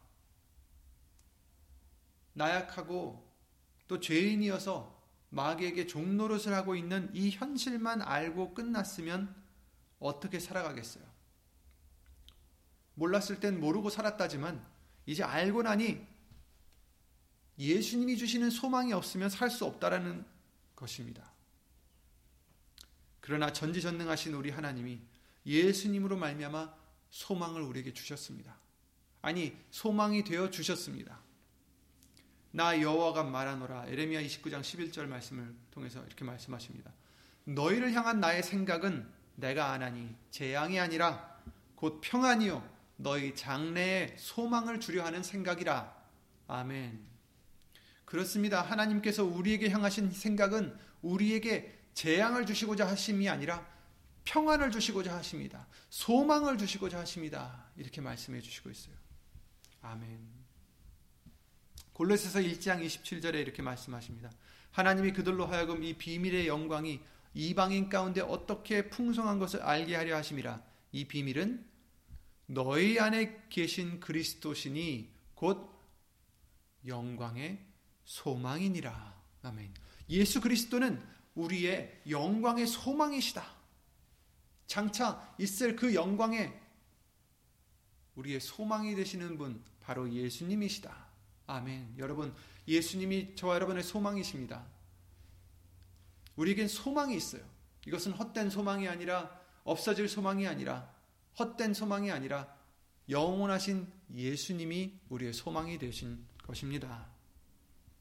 나약하고 2.34 3.28
또 3.88 3.98
죄인이어서 3.98 5.02
마귀에게 5.30 5.88
종노릇을 5.88 6.54
하고 6.54 6.76
있는 6.76 7.10
이 7.12 7.30
현실만 7.30 8.02
알고 8.02 8.54
끝났으면 8.54 9.34
어떻게 9.98 10.38
살아가겠어요? 10.38 11.04
몰랐을 12.94 13.40
땐 13.40 13.58
모르고 13.58 13.90
살았다지만 13.90 14.64
이제 15.06 15.24
알고 15.24 15.64
나니 15.64 16.06
예수님이 17.58 18.16
주시는 18.16 18.50
소망이 18.50 18.92
없으면 18.92 19.28
살 19.28 19.50
수 19.50 19.64
없다라는 19.64 20.24
것입니다. 20.76 21.39
그러나 23.30 23.52
전지전능하신 23.52 24.34
우리 24.34 24.50
하나님이 24.50 25.00
예수님으로 25.46 26.16
말미암아 26.16 26.74
소망을 27.10 27.62
우리에게 27.62 27.94
주셨습니다. 27.94 28.56
아니 29.22 29.56
소망이 29.70 30.24
되어 30.24 30.50
주셨습니다. 30.50 31.20
나 32.50 32.80
여호와가 32.80 33.22
말하노라 33.22 33.86
에레미야 33.86 34.20
29장 34.22 34.62
11절 34.62 35.06
말씀을 35.06 35.54
통해서 35.70 36.04
이렇게 36.04 36.24
말씀하십니다. 36.24 36.92
너희를 37.44 37.92
향한 37.92 38.18
나의 38.18 38.42
생각은 38.42 39.08
내가 39.36 39.70
아나니 39.70 40.12
재앙이 40.32 40.80
아니라 40.80 41.38
곧 41.76 42.00
평안이요 42.02 42.68
너희 42.96 43.36
장래에 43.36 44.16
소망을 44.18 44.80
주려 44.80 45.04
하는 45.04 45.22
생각이라. 45.22 45.94
아멘. 46.48 46.98
그렇습니다. 48.06 48.60
하나님께서 48.60 49.22
우리에게 49.22 49.70
향하신 49.70 50.10
생각은 50.10 50.76
우리에게 51.02 51.79
재앙을 51.94 52.46
주시고자 52.46 52.86
하심이 52.86 53.28
아니라 53.28 53.66
평안을 54.24 54.70
주시고자 54.70 55.16
하십니다. 55.16 55.66
소망을 55.88 56.58
주시고자 56.58 57.00
하십니다. 57.00 57.66
이렇게 57.76 58.00
말씀해 58.00 58.40
주시고 58.40 58.70
있어요. 58.70 58.94
아멘. 59.82 60.40
골로새서 61.92 62.40
1장 62.40 62.84
27절에 62.84 63.34
이렇게 63.34 63.62
말씀하십니다. 63.62 64.30
하나님이 64.70 65.12
그들로 65.12 65.46
하여금 65.46 65.82
이 65.82 65.94
비밀의 65.94 66.46
영광이 66.46 67.00
이방인 67.34 67.88
가운데 67.88 68.20
어떻게 68.20 68.88
풍성한 68.88 69.38
것을 69.38 69.62
알게 69.62 69.94
하려 69.96 70.16
하심이라. 70.16 70.62
이 70.92 71.04
비밀은 71.06 71.64
너희 72.46 72.98
안에 72.98 73.46
계신 73.48 74.00
그리스도시니 74.00 75.12
곧 75.34 75.70
영광의 76.86 77.58
소망이니라. 78.04 79.20
아멘. 79.42 79.72
예수 80.08 80.40
그리스도는 80.40 81.00
우리의 81.34 82.02
영광의 82.08 82.66
소망이시다. 82.66 83.44
장차 84.66 85.34
있을 85.38 85.74
그 85.76 85.94
영광에 85.94 86.52
우리의 88.14 88.40
소망이 88.40 88.94
되시는 88.94 89.38
분 89.38 89.62
바로 89.80 90.10
예수님이시다. 90.12 90.94
아멘. 91.46 91.94
여러분, 91.98 92.34
예수님이 92.68 93.34
저와 93.34 93.56
여러분의 93.56 93.82
소망이십니다. 93.82 94.64
우리에겐 96.36 96.68
소망이 96.68 97.16
있어요. 97.16 97.42
이것은 97.86 98.12
헛된 98.12 98.50
소망이 98.50 98.86
아니라 98.88 99.40
없어질 99.64 100.08
소망이 100.08 100.46
아니라 100.46 100.92
헛된 101.38 101.74
소망이 101.74 102.10
아니라 102.10 102.54
영원하신 103.08 103.90
예수님이 104.14 105.00
우리의 105.08 105.32
소망이 105.32 105.78
되신 105.78 106.24
것입니다. 106.46 107.08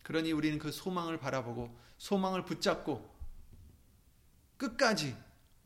그러니 0.03 0.31
우리는 0.31 0.59
그 0.59 0.71
소망을 0.71 1.17
바라보고 1.17 1.75
소망을 1.97 2.45
붙잡고 2.45 3.18
끝까지 4.59 5.15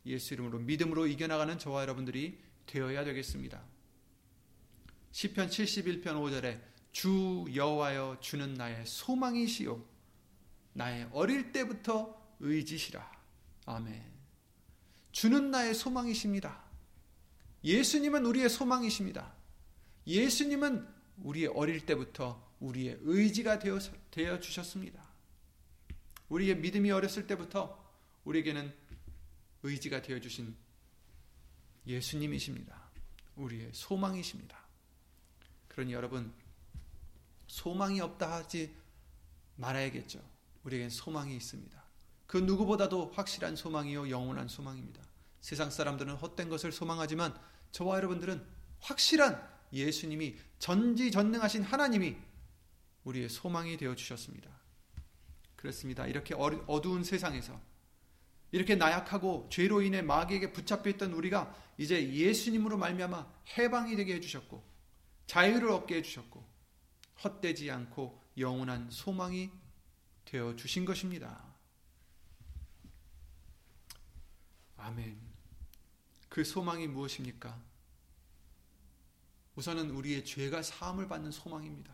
예수 0.06 0.34
이름으로 0.34 0.60
믿음으로 0.60 1.06
이겨나가는 1.06 1.58
저와 1.58 1.82
여러분들이 1.82 2.38
되어야 2.64 3.04
되겠습니다. 3.04 3.62
시편 5.10 5.48
71편 5.48 6.04
5절에 6.04 6.60
주 6.92 7.44
여호와여 7.54 8.18
주는 8.20 8.54
나의 8.54 8.86
소망이시요 8.86 9.84
나의 10.74 11.08
어릴 11.12 11.52
때부터 11.52 12.20
의지시라. 12.40 13.12
아멘. 13.66 14.02
주는 15.12 15.50
나의 15.50 15.74
소망이십니다. 15.74 16.62
예수님은 17.64 18.26
우리의 18.26 18.48
소망이십니다. 18.48 19.32
예수님은 20.06 20.86
우리의 21.18 21.48
어릴 21.48 21.86
때부터 21.86 22.44
우리의 22.60 22.98
의지가 23.00 23.58
되어, 23.58 24.40
주셨습니다. 24.40 25.02
우리의 26.28 26.56
믿음이 26.56 26.90
어렸을 26.90 27.26
때부터 27.26 27.82
우리에게는 28.24 28.72
의지가 29.64 30.02
되어 30.02 30.20
주신 30.20 30.54
예수님이십니다. 31.86 32.90
우리의 33.36 33.70
소망이십니다. 33.72 34.58
그러니 35.68 35.92
여러분 35.92 36.32
소망이 37.46 38.00
없다 38.00 38.32
하지 38.32 38.74
말아야겠죠. 39.56 40.22
우리에겐 40.64 40.90
소망이 40.90 41.34
있습니다. 41.36 41.82
그 42.26 42.36
누구보다도 42.36 43.12
확실한 43.12 43.56
소망이요 43.56 44.10
영원한 44.10 44.48
소망입니다. 44.48 45.02
세상 45.40 45.70
사람들은 45.70 46.14
헛된 46.16 46.48
것을 46.48 46.70
소망하지만 46.70 47.38
저와 47.72 47.96
여러분들은 47.96 48.46
확실한 48.80 49.42
예수님이 49.72 50.36
전지전능하신 50.58 51.62
하나님이 51.62 52.16
우리의 53.04 53.28
소망이 53.28 53.76
되어 53.76 53.94
주셨습니다. 53.94 54.50
그렇습니다. 55.56 56.06
이렇게 56.06 56.34
어두운 56.34 57.02
세상에서 57.02 57.60
이렇게 58.54 58.76
나약하고 58.76 59.48
죄로 59.50 59.82
인해 59.82 60.00
마귀에게 60.00 60.52
붙잡혀 60.52 60.90
있던 60.90 61.12
우리가 61.12 61.52
이제 61.76 62.08
예수님으로 62.08 62.78
말미암아 62.78 63.26
해방이 63.58 63.96
되게 63.96 64.14
해 64.14 64.20
주셨고 64.20 64.62
자유를 65.26 65.70
얻게 65.70 65.96
해 65.96 66.02
주셨고 66.02 66.46
헛되지 67.24 67.72
않고 67.72 68.22
영원한 68.38 68.88
소망이 68.92 69.50
되어 70.24 70.54
주신 70.54 70.84
것입니다. 70.84 71.42
아멘. 74.76 75.18
그 76.28 76.44
소망이 76.44 76.86
무엇입니까? 76.86 77.60
우선은 79.56 79.90
우리의 79.90 80.24
죄가 80.24 80.62
사함을 80.62 81.08
받는 81.08 81.32
소망입니다. 81.32 81.92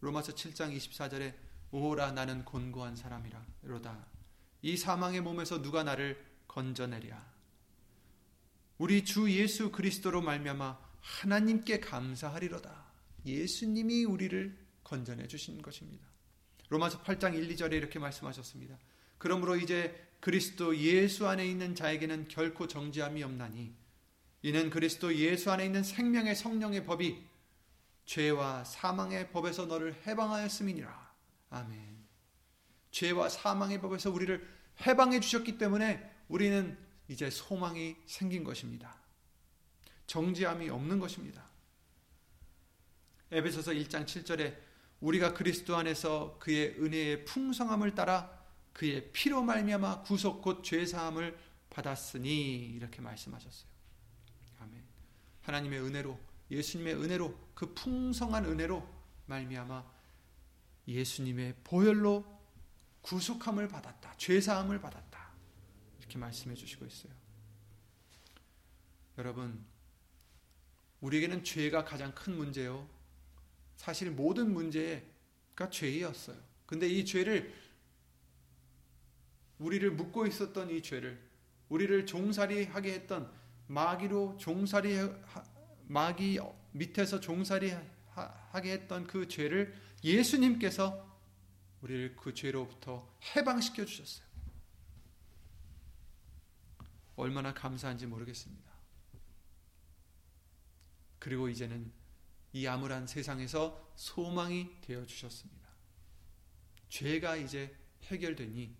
로마서 0.00 0.32
7장 0.32 0.74
24절에 0.74 1.34
오라 1.72 2.12
나는 2.12 2.42
곤고한 2.42 2.96
사람이라 2.96 3.44
로다 3.64 4.11
이 4.62 4.76
사망의 4.76 5.20
몸에서 5.20 5.60
누가 5.60 5.82
나를 5.82 6.24
건져내랴 6.48 7.32
우리 8.78 9.04
주 9.04 9.30
예수 9.30 9.70
그리스도로 9.70 10.22
말미암아 10.22 10.78
하나님께 11.00 11.80
감사하리로다 11.80 12.84
예수님이 13.26 14.04
우리를 14.04 14.56
건져내 14.84 15.26
주신 15.28 15.62
것입니다. 15.62 16.06
로마서 16.68 17.02
8장 17.02 17.34
1, 17.34 17.48
2절에 17.54 17.74
이렇게 17.74 17.98
말씀하셨습니다. 17.98 18.78
그러므로 19.18 19.56
이제 19.56 20.08
그리스도 20.20 20.76
예수 20.76 21.28
안에 21.28 21.46
있는 21.46 21.74
자에게는 21.74 22.28
결코 22.28 22.66
정죄함이 22.66 23.22
없나니 23.22 23.74
이는 24.42 24.70
그리스도 24.70 25.14
예수 25.14 25.50
안에 25.50 25.66
있는 25.66 25.82
생명의 25.82 26.34
성령의 26.34 26.84
법이 26.84 27.24
죄와 28.04 28.64
사망의 28.64 29.30
법에서 29.30 29.66
너를 29.66 29.94
해방하였음이니라. 30.06 31.12
아멘. 31.50 31.91
죄와 32.92 33.28
사망의 33.28 33.80
법에서 33.80 34.10
우리를 34.10 34.46
해방해 34.86 35.20
주셨기 35.20 35.58
때문에 35.58 36.08
우리는 36.28 36.78
이제 37.08 37.28
소망이 37.28 37.96
생긴 38.06 38.44
것입니다. 38.44 38.96
정죄함이 40.06 40.68
없는 40.70 40.98
것입니다. 41.00 41.44
에베소서 43.30 43.72
1장 43.72 44.04
7절에 44.04 44.56
우리가 45.00 45.34
그리스도 45.34 45.76
안에서 45.76 46.36
그의 46.38 46.76
은혜의 46.78 47.24
풍성함을 47.24 47.94
따라 47.94 48.30
그의 48.72 49.10
피로 49.12 49.42
말미암아 49.42 50.02
구속 50.02 50.42
곧 50.42 50.62
죄 50.62 50.86
사함을 50.86 51.36
받았으니 51.70 52.66
이렇게 52.76 53.00
말씀하셨어요. 53.00 53.70
아멘. 54.60 54.82
하나님의 55.42 55.80
은혜로 55.80 56.18
예수님의 56.50 56.94
은혜로 56.96 57.38
그 57.54 57.72
풍성한 57.74 58.44
은혜로 58.44 58.86
말미암아 59.26 59.84
예수님의 60.86 61.56
보혈로 61.64 62.41
구속함을 63.02 63.68
받았다. 63.68 64.14
죄 64.16 64.40
사함을 64.40 64.80
받았다. 64.80 65.32
이렇게 65.98 66.18
말씀해 66.18 66.54
주시고 66.54 66.86
있어요. 66.86 67.12
여러분 69.18 69.64
우리에게는 71.00 71.44
죄가 71.44 71.84
가장 71.84 72.14
큰 72.14 72.36
문제요. 72.36 72.88
사실 73.76 74.10
모든 74.10 74.52
문제가 74.52 75.68
죄였어요. 75.70 76.36
근데 76.66 76.88
이 76.88 77.04
죄를 77.04 77.52
우리를 79.58 79.90
묶고 79.90 80.26
있었던 80.26 80.70
이 80.70 80.82
죄를 80.82 81.20
우리를 81.68 82.06
종살이하게 82.06 82.92
했던 82.92 83.32
마귀로 83.66 84.36
종살이 84.38 84.96
마귀 85.86 86.38
밑에서 86.72 87.20
종살이하게 87.20 88.72
했던 88.72 89.06
그 89.06 89.28
죄를 89.28 89.74
예수님께서 90.04 91.11
우리를 91.82 92.16
그 92.16 92.32
죄로부터 92.32 93.08
해방시켜 93.34 93.84
주셨어요. 93.84 94.26
얼마나 97.16 97.52
감사한지 97.52 98.06
모르겠습니다. 98.06 98.72
그리고 101.18 101.48
이제는 101.48 101.92
이 102.52 102.66
암울한 102.66 103.06
세상에서 103.06 103.92
소망이 103.96 104.80
되어 104.80 105.04
주셨습니다. 105.06 105.68
죄가 106.88 107.36
이제 107.36 107.76
해결되니 108.04 108.76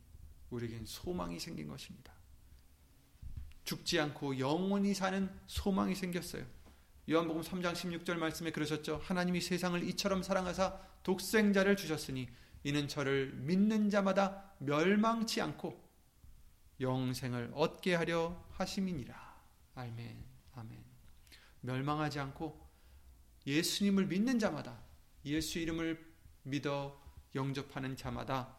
우리에겐 0.51 0.85
소망이 0.85 1.39
생긴 1.39 1.69
것입니다. 1.69 2.13
죽지 3.65 4.01
않고 4.01 4.39
영원히 4.39 4.93
사는 4.93 5.33
소망이 5.47 5.95
생겼어요. 5.95 6.45
요한복음 7.09 7.43
3장 7.43 7.73
16절 7.73 8.17
말씀에 8.17 8.51
그러셨죠. 8.51 8.99
하나님이 9.03 9.41
세상을 9.41 9.83
이처럼 9.91 10.23
사랑하사 10.23 10.81
독생자를 11.03 11.77
주셨으니 11.77 12.29
이는 12.65 12.89
저를 12.89 13.33
믿는 13.33 13.91
자마다 13.91 14.53
멸망치 14.59 15.41
않고 15.41 15.81
영생을 16.81 17.51
얻게 17.55 17.95
하려 17.95 18.45
하심이니라. 18.51 19.43
아멘. 19.75 20.25
아멘. 20.55 20.85
멸망하지 21.61 22.21
않고 22.21 22.61
예수님을 23.47 24.07
믿는 24.07 24.39
자마다 24.39 24.83
예수 25.25 25.59
이름을 25.59 26.13
믿어 26.43 27.01
영접하는 27.35 27.97
자마다 27.97 28.57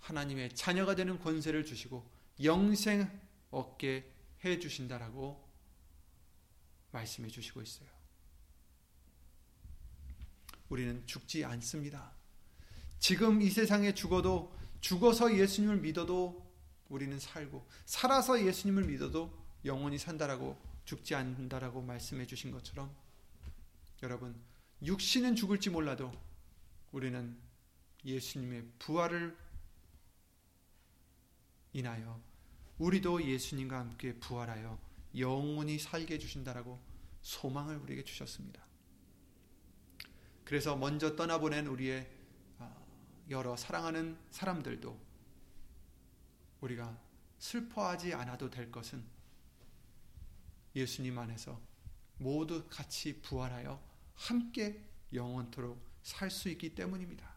하나님의 0.00 0.54
자녀가 0.54 0.94
되는 0.94 1.18
권세를 1.18 1.64
주시고 1.64 2.10
영생 2.42 3.08
얻게 3.50 4.12
해 4.44 4.58
주신다라고 4.58 5.48
말씀해 6.92 7.28
주시고 7.28 7.62
있어요. 7.62 7.88
우리는 10.68 11.04
죽지 11.06 11.44
않습니다. 11.44 12.19
지금 13.00 13.40
이 13.40 13.48
세상에 13.48 13.94
죽어도 13.94 14.54
죽어서 14.80 15.36
예수님을 15.36 15.78
믿어도 15.78 16.46
우리는 16.90 17.18
살고 17.18 17.66
살아서 17.86 18.44
예수님을 18.44 18.84
믿어도 18.84 19.32
영원히 19.64 19.98
산다라고 19.98 20.56
죽지 20.84 21.14
않는다라고 21.14 21.80
말씀해 21.80 22.26
주신 22.26 22.50
것처럼 22.50 22.94
여러분 24.02 24.38
육신은 24.82 25.34
죽을지 25.34 25.70
몰라도 25.70 26.12
우리는 26.92 27.36
예수님의 28.04 28.66
부활을 28.78 29.36
인하여 31.72 32.20
우리도 32.78 33.24
예수님과 33.24 33.78
함께 33.78 34.14
부활하여 34.14 34.78
영원히 35.16 35.78
살게 35.78 36.14
해 36.14 36.18
주신다라고 36.18 36.80
소망을 37.22 37.76
우리에게 37.76 38.04
주셨습니다. 38.04 38.62
그래서 40.44 40.76
먼저 40.76 41.14
떠나보낸 41.16 41.66
우리의 41.66 42.00
아, 42.00 42.19
여러 43.30 43.56
사랑하는 43.56 44.18
사람들도 44.30 45.00
우리가 46.60 47.00
슬퍼하지 47.38 48.12
않아도 48.12 48.50
될 48.50 48.70
것은 48.72 49.04
예수님 50.74 51.16
안에서 51.16 51.60
모두 52.18 52.66
같이 52.68 53.20
부활하여 53.22 53.80
함께 54.14 54.84
영원토록 55.12 55.80
살 56.02 56.30
수 56.30 56.48
있기 56.48 56.74
때문입니다. 56.74 57.30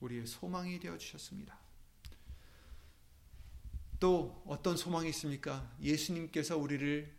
우리의 0.00 0.26
소망이 0.26 0.78
되어 0.78 0.98
주셨습니다. 0.98 1.58
또 3.98 4.42
어떤 4.46 4.76
소망이 4.76 5.08
있습니까? 5.10 5.74
예수님께서 5.80 6.58
우리를 6.58 7.16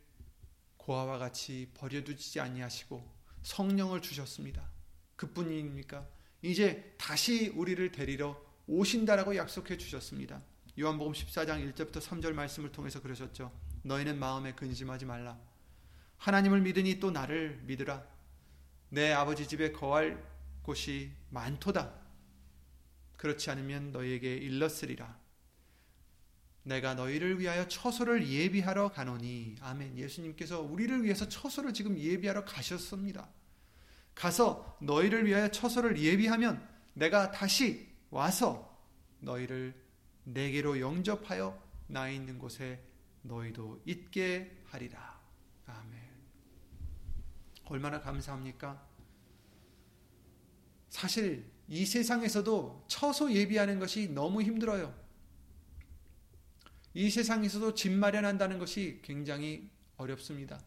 고아와 0.77 1.17
같이 1.17 1.71
버려두지 1.73 2.39
아니하시고 2.39 3.11
성령을 3.41 4.01
주셨습니다. 4.01 4.69
그뿐입니까? 5.15 6.07
이제 6.45 6.93
다시 6.99 7.47
우리를 7.49 7.91
데리러 7.91 8.39
오신다라고 8.67 9.35
약속해 9.35 9.77
주셨습니다. 9.77 10.43
요한복음 10.79 11.13
14장 11.13 11.73
1절부터 11.73 11.99
3절 11.99 12.33
말씀을 12.33 12.71
통해서 12.71 13.01
그러셨죠. 13.01 13.51
너희는 13.81 14.19
마음에 14.19 14.53
근심하지 14.53 15.05
말라. 15.05 15.39
하나님을 16.17 16.61
믿으니 16.61 16.99
또 16.99 17.09
나를 17.09 17.61
믿으라. 17.63 18.05
내 18.89 19.11
아버지 19.11 19.47
집에 19.47 19.71
거할 19.71 20.23
곳이 20.61 21.11
많도다. 21.31 21.91
그렇지 23.17 23.49
않으면 23.49 23.91
너희에게 23.91 24.35
일렀으리라. 24.35 25.17
내가 26.61 26.93
너희를 26.93 27.39
위하여 27.39 27.67
처소를 27.67 28.27
예비하러 28.27 28.91
가노니 28.91 29.55
아멘. 29.61 29.97
예수님께서 29.97 30.61
우리를 30.61 31.03
위해서 31.03 31.27
처소를 31.27 31.73
지금 31.73 31.97
예비하러 31.97 32.45
가셨습니다. 32.45 33.29
가서 34.15 34.77
너희를 34.81 35.25
위하여 35.25 35.49
처소를 35.49 35.99
예비하면 35.99 36.65
내가 36.93 37.31
다시 37.31 37.87
와서 38.09 38.81
너희를 39.19 39.75
내게로 40.23 40.79
영접하여 40.79 41.61
나 41.87 42.09
있는 42.09 42.39
곳에 42.39 42.81
너희도 43.21 43.81
있게 43.85 44.63
하리라. 44.65 45.19
아멘. 45.65 46.01
얼마나 47.65 47.99
감사합니까? 47.99 48.87
사실 50.89 51.51
이 51.67 51.85
세상에서도 51.85 52.85
처소 52.87 53.33
예비하는 53.33 53.79
것이 53.79 54.07
너무 54.07 54.41
힘들어요. 54.41 54.95
이 56.93 57.09
세상에서도 57.09 57.73
집 57.73 57.91
마련한다는 57.91 58.59
것이 58.59 59.01
굉장히 59.03 59.69
어렵습니다. 59.97 60.63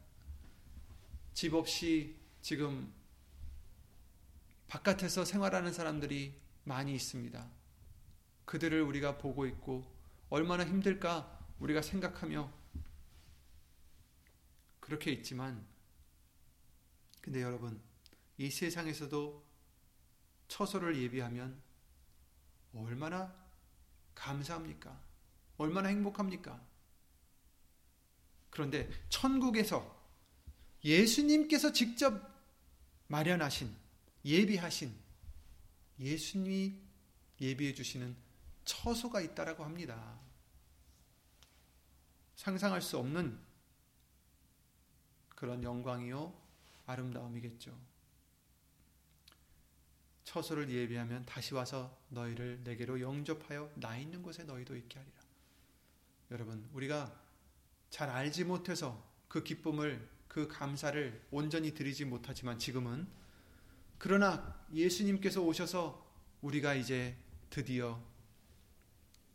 집 1.33 1.55
없이 1.55 2.17
지금 2.43 2.93
바깥에서 4.69 5.25
생활하는 5.25 5.73
사람들이 5.73 6.39
많이 6.65 6.95
있습니다. 6.95 7.51
그들을 8.45 8.81
우리가 8.83 9.19
보고 9.19 9.47
있고 9.47 9.85
얼마나 10.31 10.65
힘들까 10.65 11.39
우리가 11.59 11.83
생각하며 11.83 12.53
그렇게 14.81 15.11
있지만 15.13 15.67
근데 17.21 17.43
여러분 17.43 17.81
이 18.39 18.51
세상에서도 18.51 19.45
처소를 20.49 20.97
예비하면 20.97 21.61
얼마나 22.75 23.35
감사합니까? 24.15 24.99
얼마나 25.57 25.89
행복합니까? 25.89 26.61
그런데 28.51 28.89
천국에서 29.09 29.97
예수님께서 30.85 31.73
직접 31.73 32.21
마련하신 33.09 33.75
예비하신 34.29 34.95
예수님이 35.99 36.79
예비해 37.41 37.73
주시는 37.73 38.15
처소가 38.65 39.23
있다라고 39.23 39.65
합니다. 39.65 40.21
상상할 42.37 42.83
수 42.83 42.99
없는 42.99 43.41
그런 45.31 45.63
영광이요 45.63 46.35
아름다움이겠죠. 46.87 47.75
처소를 50.25 50.71
예비하면 50.71 51.25
다시 51.25 51.55
와서 51.55 51.99
너희를 52.11 52.61
내게로 52.65 53.01
영접하여 53.01 53.73
나 53.77 53.97
있는 53.97 54.23
곳에 54.23 54.45
너희도 54.45 54.77
있게 54.77 54.99
하리라. 54.99 55.17
여러분, 56.31 56.69
우리가 56.75 57.19
잘 57.89 58.11
알지 58.11 58.45
못해서 58.45 59.03
그 59.27 59.43
기쁨을 59.43 60.07
그 60.29 60.47
감사를 60.47 61.27
온전히 61.31 61.73
드리지 61.73 62.05
못하지만 62.05 62.59
지금은 62.59 63.09
그러나 63.99 64.65
예수님께서 64.73 65.43
오셔서 65.43 66.07
우리가 66.41 66.75
이제 66.75 67.17
드디어 67.51 68.01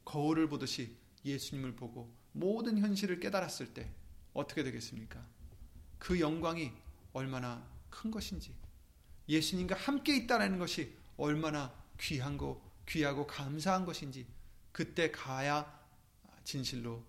거울을 0.05 0.47
보듯이 0.47 0.95
예수님을 1.25 1.75
보고 1.75 2.13
모든 2.31 2.77
현실을 2.77 3.19
깨달았을 3.19 3.73
때 3.73 3.91
어떻게 4.33 4.63
되겠습니까? 4.63 5.25
그 5.99 6.19
영광이 6.19 6.71
얼마나 7.13 7.65
큰 7.89 8.09
것인지 8.11 8.55
예수님과 9.29 9.75
함께 9.75 10.15
있다라는 10.17 10.59
것이 10.59 10.97
얼마나 11.17 11.73
귀한 11.99 12.37
거 12.37 12.61
귀하고 12.87 13.27
감사한 13.27 13.85
것인지 13.85 14.25
그때 14.71 15.11
가야 15.11 15.81
진실로 16.43 17.05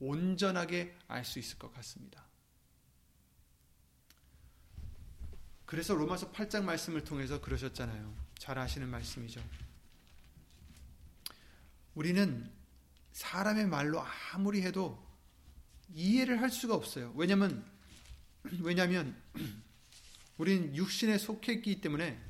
온전하게 0.00 0.96
알 1.08 1.24
수 1.24 1.38
있을 1.38 1.58
것 1.58 1.72
같습니다. 1.74 2.23
그래서 5.66 5.94
로마서 5.94 6.30
8장 6.32 6.64
말씀을 6.64 7.04
통해서 7.04 7.40
그러셨잖아요. 7.40 8.14
잘 8.38 8.58
아시는 8.58 8.88
말씀이죠. 8.88 9.42
우리는 11.94 12.50
사람의 13.12 13.66
말로 13.66 14.04
아무리 14.32 14.62
해도 14.62 15.02
이해를 15.94 16.40
할 16.42 16.50
수가 16.50 16.74
없어요. 16.74 17.12
왜냐면 17.16 17.64
왜냐면 18.60 19.16
우리는 20.36 20.74
육신에 20.74 21.16
속해 21.18 21.54
있기 21.54 21.80
때문에 21.80 22.20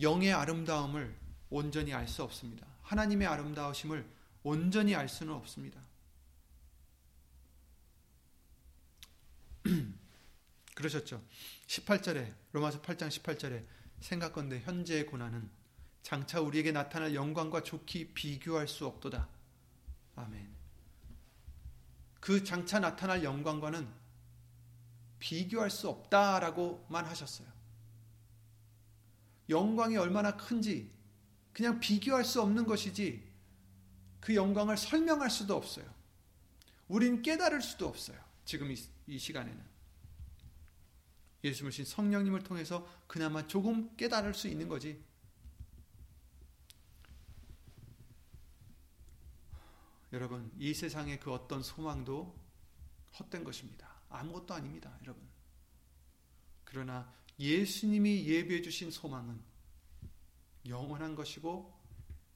영의 0.00 0.32
아름다움을 0.32 1.14
온전히 1.50 1.92
알 1.92 2.08
수 2.08 2.22
없습니다. 2.22 2.66
하나님의 2.82 3.28
아름다우심을 3.28 4.04
온전히 4.42 4.94
알 4.94 5.08
수는 5.08 5.34
없습니다. 5.34 5.80
그러셨죠. 10.74 11.22
18절에 11.70 12.34
로마서 12.52 12.82
8장 12.82 13.08
18절에 13.08 13.64
생각건대 14.00 14.60
현재의 14.60 15.06
고난은 15.06 15.48
장차 16.02 16.40
우리에게 16.40 16.72
나타날 16.72 17.14
영광과 17.14 17.62
좋게 17.62 18.12
비교할 18.12 18.66
수 18.66 18.86
없도다. 18.86 19.28
아멘. 20.16 20.50
그 22.18 22.42
장차 22.42 22.80
나타날 22.80 23.22
영광과는 23.22 23.88
비교할 25.20 25.70
수 25.70 25.88
없다라고만 25.88 27.04
하셨어요. 27.04 27.46
영광이 29.48 29.96
얼마나 29.96 30.36
큰지 30.36 30.90
그냥 31.52 31.78
비교할 31.78 32.24
수 32.24 32.42
없는 32.42 32.66
것이지 32.66 33.30
그 34.20 34.34
영광을 34.34 34.76
설명할 34.76 35.30
수도 35.30 35.56
없어요. 35.56 35.84
우린 36.88 37.22
깨달을 37.22 37.62
수도 37.62 37.86
없어요. 37.86 38.18
지금 38.44 38.72
이, 38.72 38.76
이 39.06 39.18
시간에는. 39.18 39.69
예수님신 41.42 41.84
성령님을 41.84 42.42
통해서 42.42 42.86
그나마 43.06 43.46
조금 43.46 43.94
깨달을 43.96 44.34
수 44.34 44.48
있는 44.48 44.68
거지. 44.68 45.02
여러분, 50.12 50.50
이 50.58 50.74
세상의 50.74 51.20
그 51.20 51.32
어떤 51.32 51.62
소망도 51.62 52.36
헛된 53.18 53.44
것입니다. 53.44 53.88
아무것도 54.08 54.54
아닙니다, 54.54 54.96
여러분. 55.02 55.22
그러나 56.64 57.12
예수님이 57.38 58.26
예비해 58.26 58.60
주신 58.60 58.90
소망은 58.90 59.40
영원한 60.66 61.14
것이고 61.14 61.80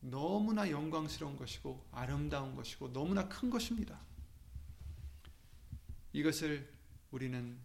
너무나 0.01 0.71
영광스러운 0.71 1.37
것이고 1.37 1.89
아름다운 1.93 2.55
것이고 2.55 2.93
너무나 2.93 3.29
큰 3.29 3.51
것입니다. 3.51 4.01
이것을 6.13 6.73
우리는 7.11 7.59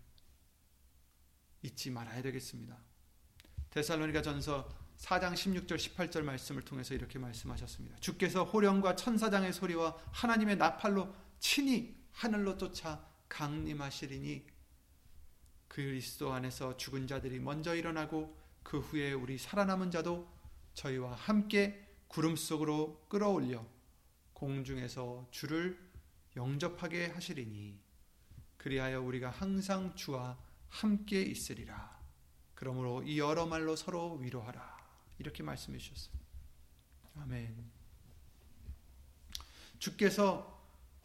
잊지 1.61 1.91
말아야 1.91 2.21
되겠습니다. 2.21 2.77
데살로니가 3.69 4.21
전서 4.21 4.69
4장 4.97 5.33
16절 5.33 5.77
18절 5.77 6.23
말씀을 6.23 6.61
통해서 6.63 6.93
이렇게 6.93 7.19
말씀하셨습니다. 7.19 7.97
주께서 7.99 8.43
호령과 8.43 8.95
천사장의 8.95 9.53
소리와 9.53 9.97
하나님의 10.11 10.57
나팔로 10.57 11.13
친히 11.39 11.95
하늘로 12.11 12.57
쫓아 12.57 13.05
강림하시리니 13.29 14.45
그리스도 15.67 16.33
안에서 16.33 16.75
죽은 16.75 17.07
자들이 17.07 17.39
먼저 17.39 17.75
일어나고 17.75 18.37
그 18.63 18.79
후에 18.79 19.13
우리 19.13 19.37
살아남은 19.37 19.91
자도 19.91 20.27
저희와 20.73 21.13
함께 21.13 21.87
구름 22.07 22.35
속으로 22.35 23.05
끌어올려 23.07 23.65
공중에서 24.33 25.27
주를 25.31 25.79
영접하게 26.35 27.07
하시리니 27.07 27.79
그리하여 28.57 29.01
우리가 29.01 29.29
항상 29.29 29.95
주와 29.95 30.37
함께 30.69 31.21
있으리라. 31.21 31.99
그러므로 32.55 33.03
이 33.03 33.19
여러 33.19 33.45
말로 33.45 33.75
서로 33.75 34.15
위로하라. 34.15 34.77
이렇게 35.17 35.43
말씀해 35.43 35.77
주셨어요. 35.77 36.15
아멘. 37.21 37.71
주께서 39.79 40.59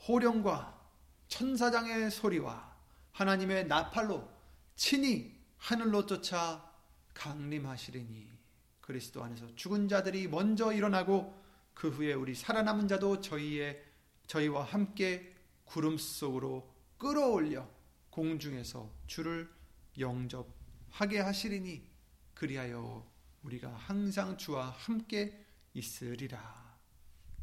호령과 0.06 0.80
천사장의 1.28 2.10
소리와 2.10 2.74
하나님의 3.12 3.66
나팔로 3.66 4.28
친히 4.76 5.34
하늘로 5.56 6.06
쫓아 6.06 6.70
강림하시리니 7.14 8.34
그리스도 8.80 9.24
안에서 9.24 9.54
죽은 9.54 9.88
자들이 9.88 10.28
먼저 10.28 10.72
일어나고 10.72 11.42
그 11.72 11.88
후에 11.88 12.12
우리 12.12 12.34
살아남은 12.34 12.88
자도 12.88 13.20
저희의 13.20 13.82
저희와 14.26 14.64
함께 14.64 15.34
구름 15.64 15.96
속으로 15.96 16.68
끌어올려 16.98 17.68
공중에서 18.14 18.94
주를 19.08 19.52
영접하게 19.98 21.18
하시리니 21.18 21.90
그리하여 22.32 23.12
우리가 23.42 23.74
항상 23.74 24.38
주와 24.38 24.70
함께 24.70 25.44
있으리라. 25.74 26.78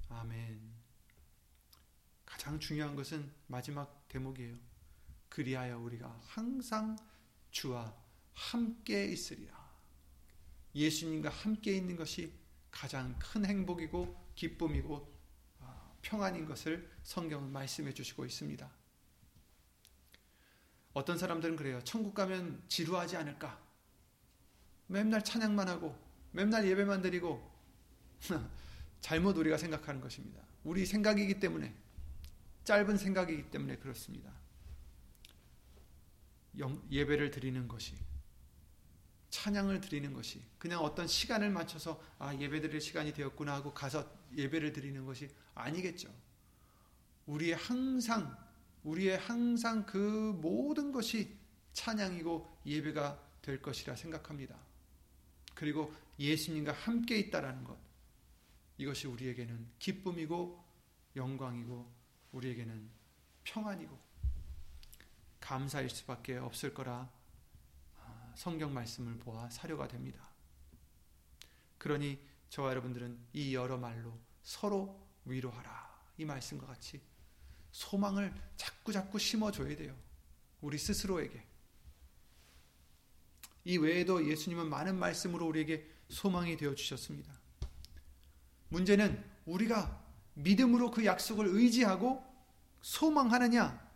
아멘. 0.07 0.61
가장 2.25 2.57
중요한 2.57 2.95
것은 2.95 3.29
마지막 3.47 4.07
대목이에요. 4.07 4.55
그리하여 5.27 5.77
우리가 5.77 6.21
항상 6.25 6.95
주와 7.51 7.93
함께 8.33 9.05
있으리라. 9.07 9.69
예수님과 10.73 11.29
함께 11.29 11.75
있는 11.75 11.97
것이 11.97 12.33
가장 12.71 13.19
큰 13.19 13.45
행복이고 13.45 14.31
기쁨이고 14.35 15.13
아, 15.59 15.93
평안인 16.01 16.45
것을 16.45 16.89
성경은 17.03 17.51
말씀해 17.51 17.93
주시고 17.93 18.25
있습니다. 18.25 18.80
어떤 20.93 21.17
사람들은 21.17 21.55
그래요. 21.55 21.81
천국 21.83 22.13
가면 22.13 22.63
지루하지 22.67 23.17
않을까? 23.17 23.59
맨날 24.87 25.23
찬양만 25.23 25.67
하고, 25.69 25.97
맨날 26.31 26.67
예배만 26.67 27.01
드리고, 27.01 27.49
잘못 28.99 29.37
우리가 29.37 29.57
생각하는 29.57 30.01
것입니다. 30.01 30.41
우리 30.63 30.85
생각이기 30.85 31.39
때문에, 31.39 31.73
짧은 32.65 32.97
생각이기 32.97 33.49
때문에 33.49 33.77
그렇습니다. 33.77 34.31
예배를 36.91 37.31
드리는 37.31 37.67
것이, 37.67 37.95
찬양을 39.29 39.79
드리는 39.79 40.13
것이, 40.13 40.41
그냥 40.57 40.81
어떤 40.81 41.07
시간을 41.07 41.49
맞춰서, 41.49 42.03
아, 42.19 42.35
예배 42.35 42.59
드릴 42.59 42.81
시간이 42.81 43.13
되었구나 43.13 43.53
하고 43.53 43.73
가서 43.73 44.11
예배를 44.35 44.73
드리는 44.73 45.05
것이 45.05 45.29
아니겠죠. 45.55 46.13
우리의 47.27 47.55
항상 47.55 48.37
우리의 48.83 49.17
항상 49.17 49.85
그 49.85 49.97
모든 50.41 50.91
것이 50.91 51.37
찬양이고 51.73 52.61
예배가 52.65 53.31
될 53.41 53.61
것이라 53.61 53.95
생각합니다. 53.95 54.57
그리고 55.55 55.93
예수님과 56.19 56.71
함께 56.71 57.17
있다라는 57.19 57.63
것. 57.63 57.77
이것이 58.77 59.07
우리에게는 59.07 59.67
기쁨이고 59.79 60.63
영광이고 61.15 61.91
우리에게는 62.31 62.89
평안이고 63.43 63.99
감사일 65.39 65.89
수밖에 65.89 66.37
없을 66.37 66.73
거라 66.73 67.11
아, 67.99 68.33
성경 68.35 68.73
말씀을 68.73 69.17
보아 69.19 69.49
사료가 69.49 69.87
됩니다. 69.87 70.29
그러니 71.77 72.19
저와 72.49 72.69
여러분들은 72.71 73.17
이 73.33 73.55
여러 73.55 73.77
말로 73.77 74.17
서로 74.43 75.07
위로하라. 75.25 75.91
이 76.17 76.25
말씀과 76.25 76.67
같이 76.67 77.01
소망을 77.71 78.33
자꾸 78.57 78.91
자꾸 78.91 79.19
심어줘야 79.19 79.75
돼요. 79.75 79.95
우리 80.61 80.77
스스로에게. 80.77 81.43
이 83.63 83.77
외에도 83.77 84.27
예수님은 84.27 84.69
많은 84.69 84.97
말씀으로 84.97 85.47
우리에게 85.47 85.87
소망이 86.09 86.57
되어 86.57 86.75
주셨습니다. 86.75 87.31
문제는 88.69 89.23
우리가 89.45 90.03
믿음으로 90.33 90.91
그 90.91 91.05
약속을 91.05 91.47
의지하고 91.47 92.23
소망하느냐 92.81 93.89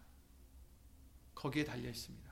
거기에 1.33 1.63
달려 1.63 1.89
있습니다. 1.89 2.25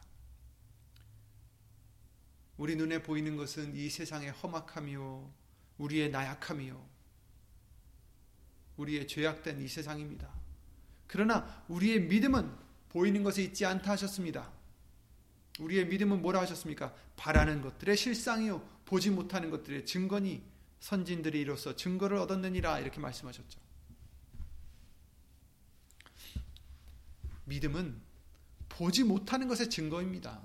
우리 2.58 2.76
눈에 2.76 3.02
보이는 3.02 3.36
것은 3.36 3.76
이 3.76 3.90
세상의 3.90 4.32
험악함이요 4.32 5.34
우리의 5.80 6.12
나약함이요 6.12 6.90
우리의 8.78 9.08
죄악된 9.08 9.62
이 9.62 9.68
세상입니다. 9.68 10.43
그러나 11.14 11.64
우리의 11.68 12.08
믿음은 12.08 12.52
보이는 12.90 13.22
것에 13.22 13.44
있지 13.44 13.68
않다 13.68 13.92
하셨습니다. 13.92 14.52
우리의 15.60 15.86
믿음은 15.86 16.24
뭐라 16.24 16.42
하셨습니까? 16.42 16.92
바라는 17.16 17.62
것들의 17.62 17.96
실상이요 17.96 18.68
보지 18.86 19.12
못하는 19.12 19.52
것들의 19.52 19.86
증거니 19.86 20.42
선진들이 20.80 21.40
이로써 21.40 21.76
증거를 21.76 22.18
얻었느니라 22.18 22.80
이렇게 22.80 23.00
말씀하셨죠. 23.00 23.60
믿음은 27.46 28.02
보지 28.70 29.04
못하는 29.04 29.48
것의 29.48 29.70
증거입니다. 29.70 30.42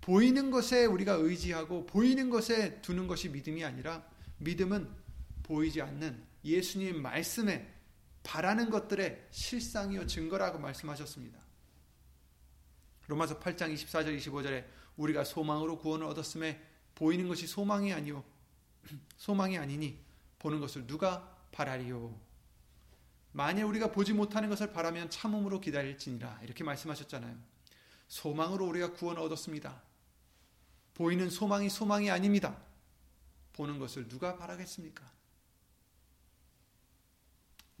보이는 0.00 0.50
것에 0.50 0.86
우리가 0.86 1.12
의지하고 1.12 1.84
보이는 1.84 2.30
것에 2.30 2.80
두는 2.80 3.06
것이 3.08 3.28
믿음이 3.28 3.62
아니라 3.62 4.02
믿음은 4.38 4.88
보이지 5.42 5.82
않는 5.82 6.24
예수님 6.46 7.02
말씀에 7.02 7.81
바라는 8.22 8.70
것들의 8.70 9.28
실상이요 9.30 10.06
증거라고 10.06 10.58
말씀하셨습니다. 10.58 11.40
로마서 13.08 13.38
8장 13.40 13.74
24절 13.74 14.16
25절에 14.18 14.64
우리가 14.96 15.24
소망으로 15.24 15.78
구원을 15.78 16.06
얻었음에 16.06 16.62
보이는 16.94 17.26
것이 17.26 17.46
소망이 17.46 17.92
아니요 17.92 18.24
소망이 19.16 19.58
아니니 19.58 19.98
보는 20.38 20.60
것을 20.60 20.86
누가 20.86 21.36
바라리요 21.50 22.18
만일 23.32 23.64
우리가 23.64 23.90
보지 23.92 24.12
못하는 24.12 24.48
것을 24.48 24.72
바라면 24.72 25.10
참음으로 25.10 25.60
기다릴지니라 25.60 26.40
이렇게 26.42 26.64
말씀하셨잖아요. 26.64 27.36
소망으로 28.08 28.66
우리가 28.66 28.92
구원을 28.92 29.22
얻었습니다. 29.22 29.82
보이는 30.94 31.30
소망이 31.30 31.70
소망이 31.70 32.10
아닙니다. 32.10 32.62
보는 33.54 33.78
것을 33.78 34.08
누가 34.08 34.36
바라겠습니까? 34.36 35.10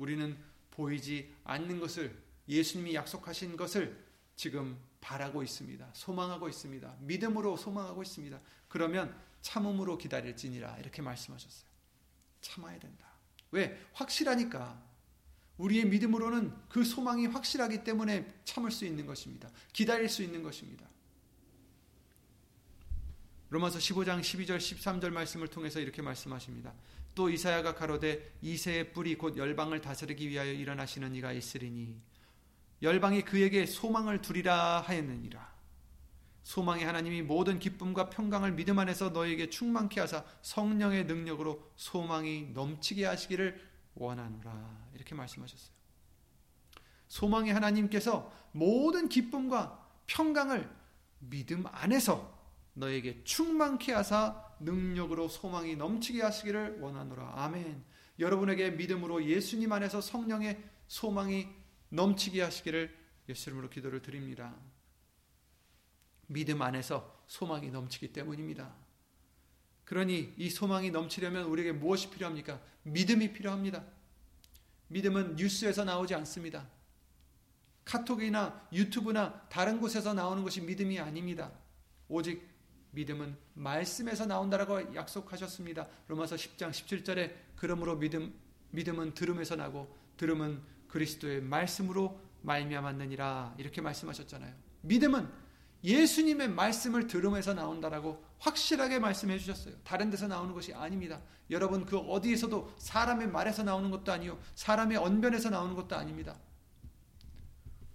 우리는 0.02 0.36
보이지 0.72 1.32
않는 1.44 1.78
것을 1.78 2.20
예수님이 2.48 2.94
약속하신 2.96 3.56
것을 3.56 4.04
지금 4.34 4.76
바라고 5.00 5.44
있습니다. 5.44 5.90
소망하고 5.92 6.48
있습니다. 6.48 6.96
믿음으로 7.00 7.56
소망하고 7.56 8.02
있습니다. 8.02 8.40
그러면 8.68 9.16
참음으로 9.42 9.98
기다릴지니라 9.98 10.78
이렇게 10.78 11.02
말씀하셨어요. 11.02 11.70
참아야 12.40 12.78
된다. 12.80 13.06
왜? 13.52 13.80
확실하니까. 13.92 14.90
우리의 15.58 15.86
믿음으로는 15.86 16.52
그 16.68 16.82
소망이 16.82 17.26
확실하기 17.26 17.84
때문에 17.84 18.40
참을 18.44 18.72
수 18.72 18.84
있는 18.84 19.06
것입니다. 19.06 19.50
기다릴 19.72 20.08
수 20.08 20.24
있는 20.24 20.42
것입니다. 20.42 20.84
로마서 23.50 23.78
15장 23.78 24.20
12절 24.20 24.56
13절 24.56 25.10
말씀을 25.10 25.46
통해서 25.46 25.78
이렇게 25.78 26.02
말씀하십니다. 26.02 26.74
또 27.14 27.28
이사야가 27.28 27.74
가로되 27.74 28.32
이새의 28.40 28.92
뿌리 28.92 29.16
곧 29.16 29.36
열방을 29.36 29.80
다스리기 29.80 30.28
위하여 30.28 30.52
일어나시는 30.52 31.14
이가 31.14 31.32
있으리니 31.32 32.00
열방이 32.82 33.22
그에게 33.22 33.64
소망을 33.66 34.20
두리라 34.22 34.80
하였느니라. 34.80 35.52
소망의 36.42 36.84
하나님이 36.84 37.22
모든 37.22 37.60
기쁨과 37.60 38.10
평강을 38.10 38.52
믿음 38.52 38.78
안에서 38.78 39.10
너에게 39.10 39.48
충만케 39.48 40.00
하사 40.00 40.24
성령의 40.42 41.04
능력으로 41.04 41.70
소망이 41.76 42.50
넘치게 42.52 43.06
하시기를 43.06 43.70
원하노라. 43.94 44.88
이렇게 44.94 45.14
말씀하셨어요. 45.14 45.72
소망의 47.06 47.52
하나님께서 47.52 48.32
모든 48.50 49.08
기쁨과 49.08 49.86
평강을 50.08 50.68
믿음 51.20 51.64
안에서 51.70 52.36
너에게 52.74 53.22
충만케 53.22 53.92
하사 53.92 54.51
능력으로 54.64 55.28
소망이 55.28 55.76
넘치게 55.76 56.22
하시기를 56.22 56.80
원하노라. 56.80 57.32
아멘. 57.36 57.84
여러분에게 58.18 58.70
믿음으로 58.70 59.24
예수님 59.24 59.72
안에서 59.72 60.00
성령의 60.00 60.62
소망이 60.86 61.48
넘치게 61.88 62.42
하시기를 62.42 62.94
예수 63.28 63.50
이름으로 63.50 63.70
기도를 63.70 64.02
드립니다. 64.02 64.54
믿음 66.26 66.62
안에서 66.62 67.22
소망이 67.26 67.70
넘치기 67.70 68.12
때문입니다. 68.12 68.74
그러니 69.84 70.34
이 70.36 70.48
소망이 70.48 70.90
넘치려면 70.90 71.44
우리에게 71.44 71.72
무엇이 71.72 72.10
필요합니까? 72.10 72.60
믿음이 72.84 73.32
필요합니다. 73.32 73.84
믿음은 74.88 75.36
뉴스에서 75.36 75.84
나오지 75.84 76.14
않습니다. 76.14 76.68
카톡이나 77.84 78.68
유튜브나 78.72 79.48
다른 79.48 79.80
곳에서 79.80 80.14
나오는 80.14 80.42
것이 80.42 80.60
믿음이 80.60 80.98
아닙니다. 81.00 81.52
오직 82.08 82.51
믿음은 82.92 83.36
말씀에서 83.54 84.26
나온다라고 84.26 84.94
약속하셨습니다. 84.94 85.88
로마서 86.08 86.36
10장 86.36 86.70
17절에 86.70 87.34
그러므로 87.56 87.96
믿음 87.96 88.34
믿음은 88.70 89.14
들음에서 89.14 89.56
나고 89.56 89.94
들음은 90.16 90.60
그리스도의 90.88 91.42
말씀으로 91.42 92.20
말미암았느니라 92.42 93.54
이렇게 93.58 93.80
말씀하셨잖아요. 93.80 94.54
믿음은 94.82 95.28
예수님의 95.84 96.48
말씀을 96.50 97.06
들음에서 97.06 97.54
나온다라고 97.54 98.22
확실하게 98.38 98.98
말씀해 98.98 99.38
주셨어요. 99.38 99.74
다른 99.84 100.10
데서 100.10 100.28
나오는 100.28 100.52
것이 100.54 100.72
아닙니다. 100.74 101.20
여러분 101.50 101.86
그 101.86 101.98
어디에서도 101.98 102.74
사람의 102.78 103.28
말에서 103.28 103.62
나오는 103.62 103.90
것도 103.90 104.12
아니요 104.12 104.38
사람의 104.54 104.98
언변에서 104.98 105.50
나오는 105.50 105.74
것도 105.74 105.96
아닙니다. 105.96 106.36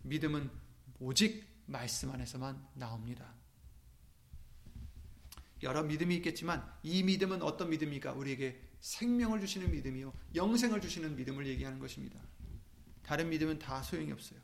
믿음은 0.04 0.50
오직 1.00 1.46
말씀 1.66 2.12
안에서만 2.12 2.66
나옵니다. 2.74 3.37
여러 5.64 5.84
믿음이 5.84 6.16
있겠지만 6.18 6.66
이 6.84 7.04
믿음은 7.04 7.42
어떤 7.42 7.70
믿음입니까? 7.70 8.14
우리에게 8.14 8.62
생명을 8.80 9.40
주시는 9.40 9.72
믿음이요. 9.72 10.14
영생을 10.36 10.82
주시는 10.82 11.16
믿음을 11.16 11.48
얘기하는 11.48 11.80
것입니다. 11.80 12.20
다른 13.04 13.30
믿음은 13.30 13.60
다 13.60 13.82
소용이 13.82 14.12
없어요. 14.12 14.40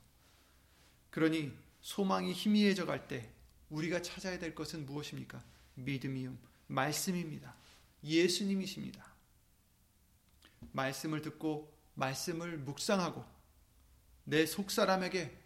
그러니 1.10 1.54
소망이 1.82 2.34
희미해져 2.34 2.86
갈 2.86 3.08
때 3.08 3.30
우리가 3.69 4.02
찾아야 4.02 4.39
될 4.39 4.54
것은 4.56 4.86
무엇입니까? 4.86 5.43
믿음이요. 5.76 6.36
말씀입니다. 6.67 7.56
예수님이십니다. 8.04 9.06
말씀을 10.71 11.21
듣고 11.21 11.73
말씀을 11.95 12.58
묵상하고 12.60 13.23
내 14.26 14.45
속사람에게 14.45 15.38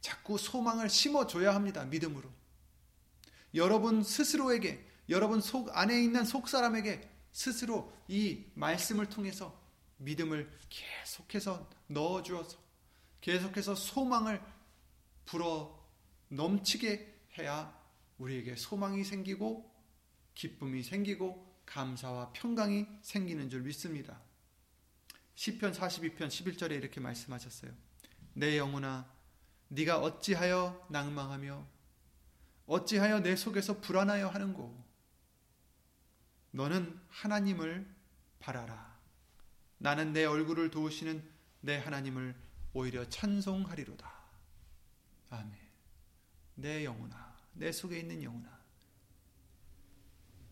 자꾸 0.00 0.38
소망을 0.38 0.88
심어줘야 0.88 1.54
합니다. 1.54 1.84
믿음으로. 1.84 2.30
여러분 3.54 4.02
스스로에게 4.02 4.86
여러분 5.08 5.40
속 5.40 5.76
안에 5.76 6.02
있는 6.02 6.24
속 6.24 6.48
사람에게 6.48 7.08
스스로 7.32 7.92
이 8.08 8.44
말씀을 8.54 9.08
통해서 9.08 9.60
믿음을 9.98 10.50
계속해서 10.68 11.68
넣어 11.88 12.22
주어서 12.22 12.58
계속해서 13.20 13.74
소망을 13.74 14.42
불어 15.24 15.80
넘치게 16.28 17.20
해야 17.38 17.74
우리에게 18.18 18.56
소망이 18.56 19.04
생기고 19.04 19.70
기쁨이 20.34 20.82
생기고 20.82 21.52
감사와 21.66 22.32
평강이 22.32 22.86
생기는 23.02 23.48
줄 23.48 23.62
믿습니다. 23.62 24.20
시편 25.34 25.72
42편 25.72 26.28
11절에 26.28 26.72
이렇게 26.72 27.00
말씀하셨어요. 27.00 27.72
내 28.34 28.58
영혼아 28.58 29.10
네가 29.68 30.00
어찌하여 30.00 30.86
낭망하며 30.90 31.66
어찌하여 32.66 33.20
내 33.20 33.36
속에서 33.36 33.80
불안하여 33.80 34.28
하는고 34.28 34.91
너는 36.52 37.00
하나님을 37.08 37.86
바라라. 38.38 38.98
나는 39.78 40.12
내 40.12 40.24
얼굴을 40.24 40.70
도우시는 40.70 41.28
내 41.60 41.78
하나님을 41.78 42.34
오히려 42.72 43.08
찬송하리로다. 43.08 44.10
아멘. 45.30 45.52
내 46.54 46.84
영혼아, 46.84 47.36
내 47.54 47.72
속에 47.72 47.98
있는 47.98 48.22
영혼아. 48.22 48.60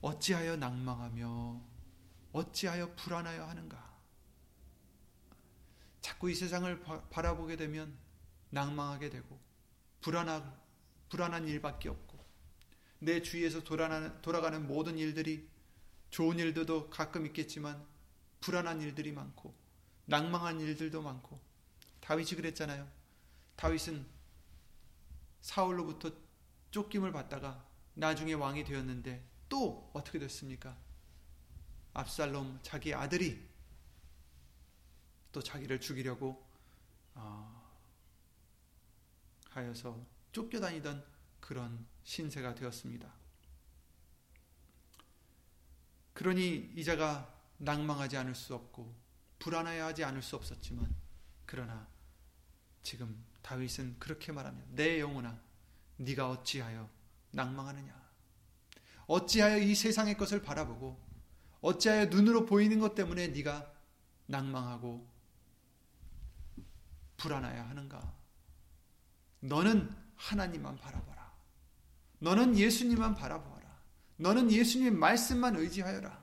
어찌하여 0.01 0.57
낭망하며 0.57 1.61
어찌하여 2.33 2.95
불안하여 2.95 3.45
하는가? 3.45 3.91
자꾸 6.01 6.31
이 6.31 6.35
세상을 6.35 6.81
바 6.81 7.21
라보게 7.21 7.57
되면 7.57 7.95
낭망하게 8.49 9.11
되고 9.11 9.39
불안하, 10.01 10.55
불안한 11.11 11.47
일밖에 11.49 11.91
없고 11.91 12.19
내 13.01 13.21
주위에서 13.21 13.63
돌아가는 13.63 14.67
모든 14.67 14.97
일들이 14.97 15.50
좋은 16.11 16.39
일들도 16.39 16.91
가끔 16.91 17.27
있겠지만 17.27 17.85
불안한 18.41 18.81
일들이 18.81 19.13
많고 19.13 19.55
낭망한 20.07 20.61
일들도 20.61 21.03
많고 21.03 21.41
다윗이 22.01 22.31
그랬잖아요. 22.31 22.89
다윗은 23.57 24.07
사울로부터 25.41 26.11
쫓김을 26.71 27.13
받다가 27.13 27.65
나중에 27.95 28.33
왕이 28.33 28.65
되었는데 28.65 29.25
또 29.49 29.91
어떻게 29.93 30.19
됐습니까? 30.19 30.77
압살롬 31.93 32.61
자기 32.63 32.95
아들이 32.95 33.49
또 35.33 35.43
자기를 35.43 35.81
죽이려고 35.81 36.45
어, 37.15 37.71
하여서 39.51 40.05
쫓겨다니던 40.33 41.05
그런 41.41 41.87
신세가 42.05 42.55
되었습니다. 42.55 43.20
그러니 46.21 46.71
이자가 46.77 47.33
낭망하지 47.57 48.19
않을 48.19 48.35
수 48.35 48.55
없고 48.55 48.95
불안해하지 49.39 50.05
않을 50.05 50.21
수 50.21 50.37
없었지만 50.37 50.95
그러나 51.47 51.89
지금 52.83 53.25
다윗은 53.41 53.99
그렇게 53.99 54.31
말하며 54.31 54.61
내 54.69 55.01
영혼아 55.01 55.41
네가 55.97 56.29
어찌하여 56.29 56.91
낭망하느냐? 57.31 57.99
어찌하여 59.07 59.61
이 59.61 59.75
세상의 59.75 60.19
것을 60.19 60.43
바라보고 60.43 61.01
어찌하여 61.63 62.07
눈으로 62.07 62.45
보이는 62.45 62.79
것 62.81 62.95
때문에 62.95 63.29
네가 63.29 63.73
낭망하고 64.27 65.11
불안해야 67.17 67.67
하는가? 67.67 68.15
너는 69.41 69.97
하나님만 70.17 70.77
바라봐라. 70.77 71.33
너는 72.19 72.59
예수님만 72.59 73.15
바라보아라 73.15 73.60
너는 74.21 74.53
예수님의 74.53 74.93
말씀만 74.93 75.57
의지하여라 75.57 76.23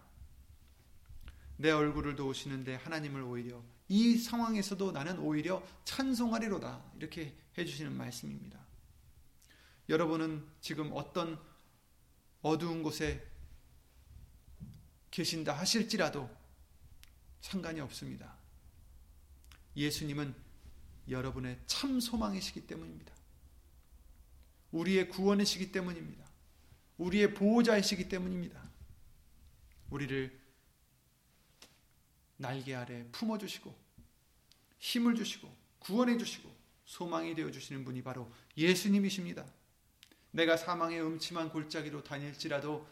내 1.58 1.72
얼굴을 1.72 2.16
도우시는데 2.16 2.76
하나님을 2.76 3.24
오히려 3.24 3.64
이 3.89 4.18
상황에서도 4.18 4.91
나는 4.91 5.18
오히려 5.20 5.66
찬송하리로다. 5.86 6.91
이렇게 6.98 7.36
해주시는 7.58 7.95
말씀입니다. 7.95 8.60
여러분은 9.89 10.45
지금 10.62 10.91
어떤 10.93 11.39
어두운 12.41 12.84
곳에 12.84 13.26
계신다 15.10 15.54
하실지라도 15.54 16.30
상관이 17.41 17.80
없습니다. 17.80 18.38
예수님은 19.76 20.36
여러분의 21.10 21.60
참 21.66 22.00
소망이시기 22.00 22.68
때문입니다. 22.68 23.12
우리의 24.72 25.10
구원이시기 25.10 25.72
때문입니다. 25.72 26.26
우리의 26.98 27.34
보호자이시기 27.34 28.10
때문입니다. 28.10 28.62
우리를 29.89 30.39
날개 32.38 32.76
아래 32.76 33.06
품어주시고 33.12 33.76
힘을 34.80 35.16
주시고 35.16 35.56
구원해 35.80 36.18
주시고 36.18 36.56
소망이 36.86 37.36
되어 37.36 37.52
주시는 37.52 37.84
분이 37.84 38.04
바로 38.04 38.32
예수님이십니다. 38.56 39.45
내가 40.32 40.56
사망의 40.56 41.02
음침한 41.02 41.50
골짜기로 41.50 42.04
다닐지라도 42.04 42.88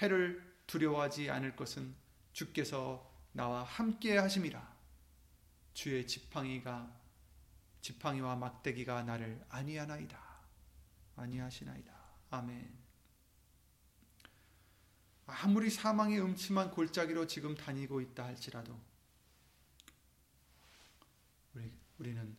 해를 0.00 0.42
두려워하지 0.66 1.30
않을 1.30 1.56
것은 1.56 1.94
주께서 2.32 3.10
나와 3.32 3.62
함께 3.62 4.16
하심이라. 4.16 4.76
주의 5.74 6.06
지팡이가 6.06 6.90
지팡이와 7.82 8.34
막대기가 8.36 9.02
나를 9.02 9.44
아니하나이다. 9.48 10.18
아니하시나이다. 11.16 11.92
아멘. 12.30 12.85
아무리 15.26 15.70
사망의 15.70 16.20
음침한 16.20 16.70
골짜기로 16.70 17.26
지금 17.26 17.54
다니고 17.54 18.00
있다 18.00 18.24
할지라도 18.24 18.78
우리, 21.54 21.72
우리는 21.98 22.36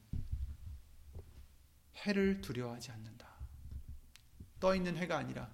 해를 1.97 2.41
두려워하지 2.41 2.91
않는다. 2.91 3.27
떠 4.59 4.73
있는 4.73 4.95
해가 4.95 5.17
아니라 5.17 5.53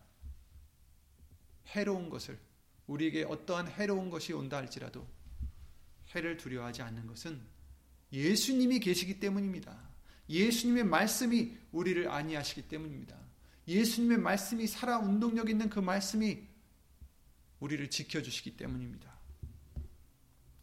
해로운 1.69 2.09
것을 2.09 2.39
우리에게 2.87 3.23
어떠한 3.23 3.67
해로운 3.69 4.09
것이 4.09 4.33
온다 4.33 4.57
할지라도 4.57 5.07
해를 6.13 6.37
두려워하지 6.37 6.83
않는 6.83 7.07
것은 7.07 7.41
예수님이 8.11 8.79
계시기 8.79 9.19
때문입니다. 9.19 9.75
예수님의 10.29 10.83
말씀이 10.83 11.57
우리를 11.71 12.07
안위하시기 12.09 12.67
때문입니다. 12.67 13.17
예수님의 13.67 14.19
말씀이 14.19 14.67
살아 14.67 14.99
운동력 14.99 15.49
있는 15.49 15.69
그 15.69 15.79
말씀이 15.79 16.52
우리를 17.63 17.89
지켜주시기 17.89 18.57
때문입니다. 18.57 19.09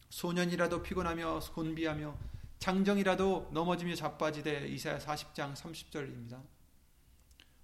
소년이라도 0.09 0.83
피곤하며 0.83 1.39
곤비하며 1.53 2.15
장정이라도 2.59 3.49
넘어지며 3.51 3.95
자빠지되 3.95 4.67
이사야 4.67 4.99
40장 4.99 5.55
30절입니다. 5.55 6.39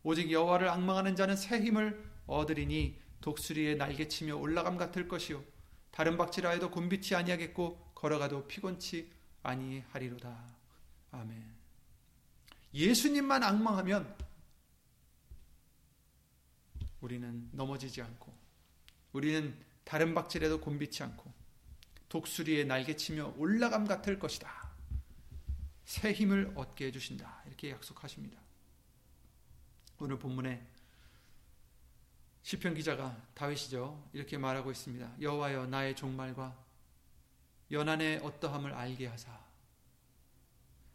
오직 0.02 0.32
여호와를 0.32 0.70
악망하는 0.70 1.16
자는 1.16 1.36
새 1.36 1.60
힘을 1.62 2.04
얻으리니 2.26 3.00
독수리의 3.22 3.78
날개치며 3.78 4.36
올라감 4.38 4.76
같을 4.76 5.08
것이요 5.08 5.44
다른 5.92 6.18
해도 6.50 6.72
곤비치 6.72 7.14
아니하겠고 7.14 7.92
걸어가도 7.94 8.48
피곤치 8.48 9.12
아니하리로다. 9.44 10.36
아멘. 11.12 11.56
예수님만 12.74 13.44
악망하면 13.44 14.16
우리는 17.02 17.50
넘어지지 17.52 18.02
않고 18.02 18.37
우리는 19.18 19.58
다른 19.84 20.14
박질에도 20.14 20.62
곤비치 20.62 21.02
않고 21.02 21.34
독수리의 22.08 22.66
날개치며 22.66 23.34
올라감 23.38 23.88
같을 23.88 24.20
것이다. 24.20 24.48
새 25.86 26.14
힘을 26.14 26.52
얻게 26.54 26.86
해주신다. 26.86 27.44
이렇게 27.48 27.72
약속하십니다. 27.72 28.40
오늘 29.98 30.20
본문에 30.20 30.64
시편 32.44 32.76
기자가 32.76 33.20
다윗이죠. 33.34 34.10
이렇게 34.14 34.38
말하고 34.38 34.70
있습니다. 34.70 35.16
여호와여 35.20 35.66
나의 35.66 35.96
종말과 35.96 36.56
연한의 37.72 38.20
어떠함을 38.20 38.72
알게 38.72 39.08
하사 39.08 39.36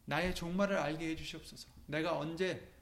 나의 0.05 0.33
종말을 0.37 0.77
알게 0.79 1.11
해 1.11 1.17
주시옵소서. 1.17 1.69
내가 1.87 2.17
언제 2.17 2.73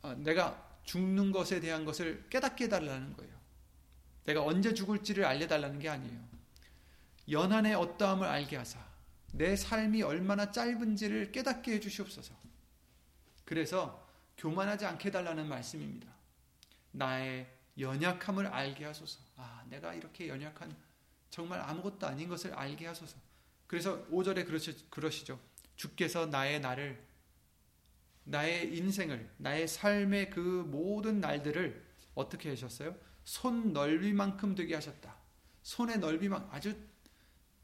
어, 0.00 0.14
내가 0.14 0.80
죽는 0.84 1.30
것에 1.30 1.60
대한 1.60 1.84
것을 1.84 2.26
깨닫게 2.30 2.64
해달라는 2.64 3.12
거예요. 3.18 3.35
내가 4.26 4.42
언제 4.44 4.74
죽을지를 4.74 5.24
알려달라는 5.24 5.78
게 5.78 5.88
아니에요. 5.88 6.26
연한의 7.30 7.74
어떠함을 7.74 8.26
알게 8.26 8.56
하사 8.56 8.84
내 9.32 9.56
삶이 9.56 10.02
얼마나 10.02 10.50
짧은지를 10.52 11.32
깨닫게 11.32 11.72
해주시옵소서. 11.74 12.34
그래서 13.44 14.06
교만하지 14.38 14.86
않게 14.86 15.08
해달라는 15.08 15.48
말씀입니다. 15.48 16.12
나의 16.92 17.46
연약함을 17.78 18.46
알게 18.46 18.84
하소서. 18.84 19.20
아, 19.36 19.64
내가 19.68 19.94
이렇게 19.94 20.28
연약한 20.28 20.74
정말 21.30 21.60
아무것도 21.60 22.06
아닌 22.06 22.28
것을 22.28 22.54
알게 22.54 22.86
하소서. 22.86 23.18
그래서 23.66 24.06
5절에 24.06 24.46
그러시, 24.46 24.88
그러시죠. 24.90 25.38
주께서 25.76 26.26
나의 26.26 26.60
날을 26.60 27.04
나의 28.24 28.76
인생을 28.76 29.30
나의 29.36 29.68
삶의 29.68 30.30
그 30.30 30.40
모든 30.40 31.20
날들을 31.20 31.84
어떻게 32.14 32.48
하셨어요? 32.48 32.96
손 33.26 33.72
넓이만큼 33.72 34.54
되게 34.54 34.76
하셨다. 34.76 35.16
손의 35.62 35.98
넓이만 35.98 36.48
아주 36.52 36.76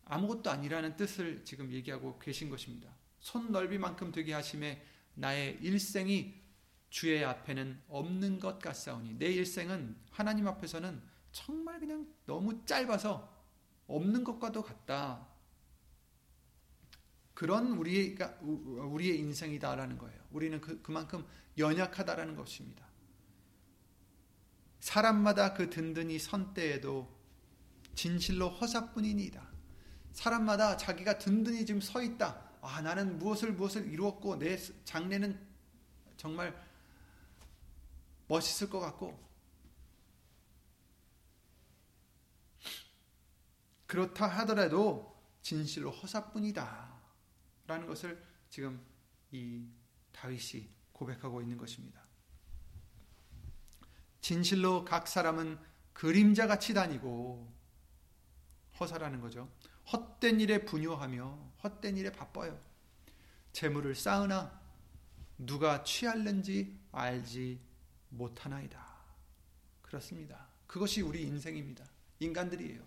아무것도 0.04 0.50
아니라는 0.50 0.96
뜻을 0.96 1.44
지금 1.44 1.70
얘기하고 1.70 2.18
계신 2.18 2.50
것입니다. 2.50 2.90
손 3.20 3.52
넓이만큼 3.52 4.10
되게 4.10 4.32
하심에 4.32 4.84
나의 5.14 5.58
일생이 5.62 6.42
주의 6.90 7.24
앞에는 7.24 7.80
없는 7.88 8.40
것 8.40 8.58
같사오니 8.58 9.14
내 9.18 9.26
일생은 9.26 9.96
하나님 10.10 10.48
앞에서는 10.48 11.00
정말 11.30 11.78
그냥 11.78 12.12
너무 12.26 12.66
짧아서 12.66 13.32
없는 13.86 14.24
것과도 14.24 14.62
같다. 14.64 15.28
그런 17.34 17.70
우리가 17.78 18.38
우리의 18.40 19.16
인생이다라는 19.20 19.96
거예요. 19.96 20.20
우리는 20.32 20.60
그, 20.60 20.82
그만큼 20.82 21.24
연약하다라는 21.56 22.34
것입니다. 22.34 22.91
사람마다 24.82 25.54
그 25.54 25.70
든든히 25.70 26.18
선 26.18 26.52
때에도 26.54 27.08
진실로 27.94 28.48
허사뿐이니이다. 28.48 29.48
사람마다 30.10 30.76
자기가 30.76 31.18
든든히 31.18 31.64
지금 31.64 31.80
서 31.80 32.02
있다. 32.02 32.50
아, 32.60 32.80
나는 32.80 33.16
무엇을 33.20 33.52
무엇을 33.52 33.86
이루었고 33.86 34.40
내 34.40 34.56
장래는 34.84 35.40
정말 36.16 36.52
멋있을 38.26 38.68
것 38.68 38.80
같고 38.80 39.16
그렇다 43.86 44.26
하더라도 44.26 45.16
진실로 45.42 45.92
허사뿐이다. 45.92 46.92
라는 47.68 47.86
것을 47.86 48.20
지금 48.50 48.84
이 49.30 49.64
다윗이 50.10 50.68
고백하고 50.92 51.40
있는 51.40 51.56
것입니다. 51.56 52.01
진실로 54.22 54.84
각 54.84 55.08
사람은 55.08 55.58
그림자 55.92 56.46
같이 56.46 56.72
다니고 56.72 57.52
허사라는 58.80 59.20
거죠. 59.20 59.50
헛된 59.92 60.40
일에 60.40 60.64
분요하며 60.64 61.52
헛된 61.62 61.96
일에 61.96 62.10
바빠요. 62.12 62.58
재물을 63.52 63.94
쌓으나 63.94 64.60
누가 65.36 65.82
취할는지 65.82 66.78
알지 66.92 67.60
못하나이다. 68.10 68.80
그렇습니다. 69.82 70.46
그것이 70.66 71.02
우리 71.02 71.22
인생입니다. 71.24 71.84
인간들이에요. 72.20 72.80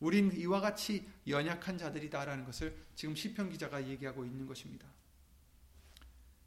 우린 0.00 0.32
이와 0.32 0.60
같이 0.60 1.08
연약한 1.28 1.78
자들이다라는 1.78 2.44
것을 2.44 2.76
지금 2.96 3.14
시편 3.14 3.50
기자가 3.50 3.86
얘기하고 3.86 4.24
있는 4.24 4.46
것입니다. 4.46 4.88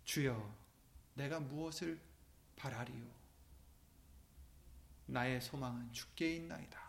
주여, 0.04 0.54
내가 1.14 1.40
무엇을 1.40 1.98
바라리요? 2.58 3.15
나의 5.08 5.42
소망은 5.42 5.92
주께 5.94 6.36
있나이다. 6.36 6.80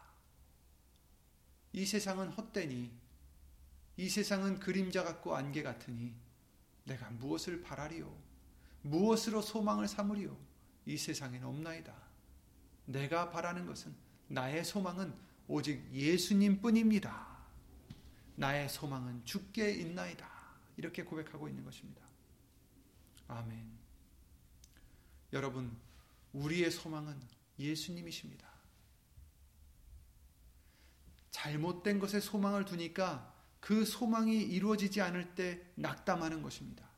이 1.73 1.85
세상은 1.85 2.31
헛되니, 2.31 2.91
이 3.99 4.09
세상은 4.09 4.59
그림자 4.59 5.05
같고 5.05 5.37
안개 5.37 5.63
같으니, 5.63 6.15
내가 6.85 7.11
무엇을 7.11 7.63
바라리요? 7.63 8.17
무엇으로 8.83 9.43
소망을 9.43 9.89
삼으리요? 9.89 10.37
이 10.87 10.97
세상엔 10.97 11.45
없나이다. 11.45 11.95
내가 12.87 13.31
바라는 13.31 13.67
것은, 13.67 13.95
나의 14.29 14.65
소망은 14.65 15.15
오직 15.49 15.93
예수님 15.93 16.61
뿐입니다. 16.61 17.37
나의 18.37 18.69
소망은 18.69 19.25
주께 19.25 19.73
있나이다. 19.73 20.29
이렇게 20.77 21.05
고백하고 21.05 21.49
있는 21.49 21.65
것입니다. 21.65 22.03
아멘. 23.29 23.71
여러분, 25.33 25.77
우리의 26.33 26.71
소망은 26.71 27.21
예수님이십니다. 27.59 28.47
잘못된 31.31 31.99
것에 31.99 32.21
소망을 32.21 32.65
두니까 32.65 33.35
그 33.61 33.85
소망이 33.85 34.41
이루어지지 34.41 35.01
않을 35.01 35.35
때 35.35 35.61
낙담하는 35.75 36.43
것입니다. 36.43 36.89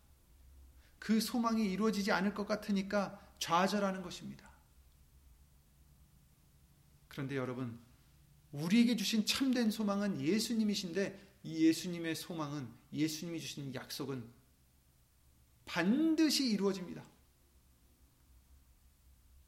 그 0.98 1.20
소망이 1.20 1.70
이루어지지 1.70 2.12
않을 2.12 2.34
것 2.34 2.46
같으니까 2.46 3.20
좌절하는 3.38 4.02
것입니다. 4.02 4.48
그런데 7.08 7.36
여러분, 7.36 7.78
우리에게 8.52 8.96
주신 8.96 9.26
참된 9.26 9.70
소망은 9.70 10.20
예수님이신데 10.20 11.28
이 11.44 11.66
예수님의 11.66 12.14
소망은 12.14 12.68
예수님이 12.92 13.40
주신 13.40 13.74
약속은 13.74 14.24
반드시 15.64 16.50
이루어집니다. 16.50 17.04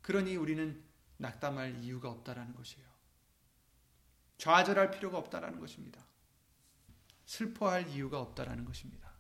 그러니 0.03 0.37
우리는 0.37 0.83
낙담할 1.21 1.83
이유가 1.85 2.11
없다라는 2.11 2.55
것이에요. 2.55 2.89
좌절할 4.39 4.91
필요가 4.91 5.19
없다라는 5.19 5.61
것입니다. 5.61 6.03
슬퍼할 7.27 7.89
이유가 7.89 8.21
없다라는 8.21 8.65
것입니다. 8.65 9.13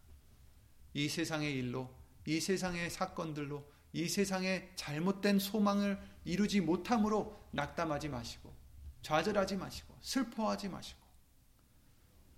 이 0.94 1.08
세상의 1.08 1.54
일로, 1.54 1.94
이 2.26 2.40
세상의 2.40 2.90
사건들로, 2.90 3.70
이 3.92 4.08
세상의 4.08 4.72
잘못된 4.76 5.38
소망을 5.38 6.00
이루지 6.24 6.62
못함으로 6.62 7.48
낙담하지 7.52 8.08
마시고 8.08 8.54
좌절하지 9.02 9.56
마시고 9.56 9.96
슬퍼하지 10.00 10.68
마시고 10.68 11.00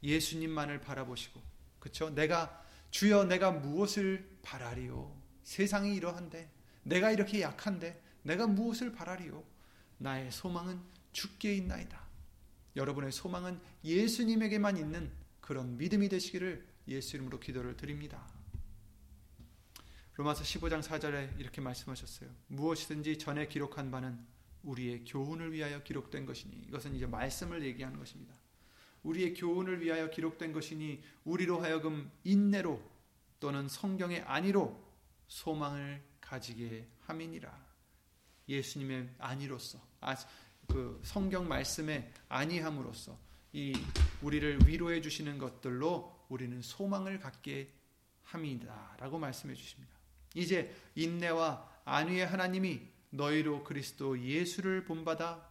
예수님만을 0.03 0.81
바라보시고 0.81 1.41
그렇죠? 1.79 2.11
내가 2.11 2.65
주여 2.91 3.25
내가 3.25 3.51
무엇을 3.51 4.39
바라리요? 4.43 5.15
세상이 5.43 5.95
이러한데 5.95 6.51
내가 6.83 7.11
이렇게 7.11 7.43
약한데 7.43 8.03
내가 8.23 8.47
무엇을 8.47 8.93
바라리요? 8.93 9.52
나의 10.03 10.31
소망은 10.31 10.81
주께 11.13 11.55
있나이다. 11.55 12.03
여러분의 12.75 13.13
소망은 13.13 13.61
예수님에게만 13.85 14.77
있는 14.77 15.11
그런 15.41 15.77
믿음이 15.77 16.09
되시기를 16.09 16.67
예수 16.89 17.17
이름으로 17.17 17.39
기도를 17.39 17.77
드립니다. 17.77 18.27
로마서 20.15 20.43
15장 20.43 20.83
4절에 20.83 21.39
이렇게 21.39 21.61
말씀하셨어요. 21.61 22.31
무엇이든지 22.49 23.19
전에 23.19 23.49
기록한 23.49 23.91
바는 23.91 24.19
우리의 24.63 25.05
교훈을 25.05 25.53
위하여 25.53 25.83
기록된 25.83 26.27
것이니 26.27 26.57
이것은 26.69 26.95
이제 26.95 27.07
말씀을 27.07 27.63
얘기하는 27.65 27.99
것입니다. 27.99 28.35
우리의 29.03 29.35
교훈을 29.35 29.81
위하여 29.81 30.11
기록된 30.11 30.53
것이니 30.53 31.03
우리로 31.25 31.61
하여금 31.61 32.11
인내로 32.25 32.81
또는 33.41 33.69
성경의 33.69 34.23
안위로 34.23 34.81
소망을 35.27 36.03
가지게 36.21 36.87
함이니라. 37.01 37.73
예수님의 38.49 39.15
안위로서 39.19 39.92
아, 40.03 40.17
그 40.69 41.01
성경 41.05 41.49
말씀의 41.49 42.11
안위함으로써 42.29 43.19
이 43.53 43.75
우리를 44.23 44.67
위로해 44.67 45.01
주시는 45.01 45.39
것들로 45.39 46.27
우리는 46.29 46.61
소망을 46.63 47.19
갖게 47.19 47.73
함이다라고 48.25 49.19
말씀해 49.19 49.55
주십니다. 49.55 49.93
이제 50.35 50.75
인내와 50.95 51.83
안위의 51.85 52.27
하나님이 52.27 52.81
너희로 53.11 53.65
그리스도 53.65 54.19
예수를 54.19 54.85
본받아 54.85 55.47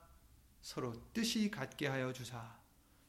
서로 0.61 0.93
뜻이 1.13 1.51
같게 1.51 1.87
하여 1.87 2.11
주사 2.13 2.57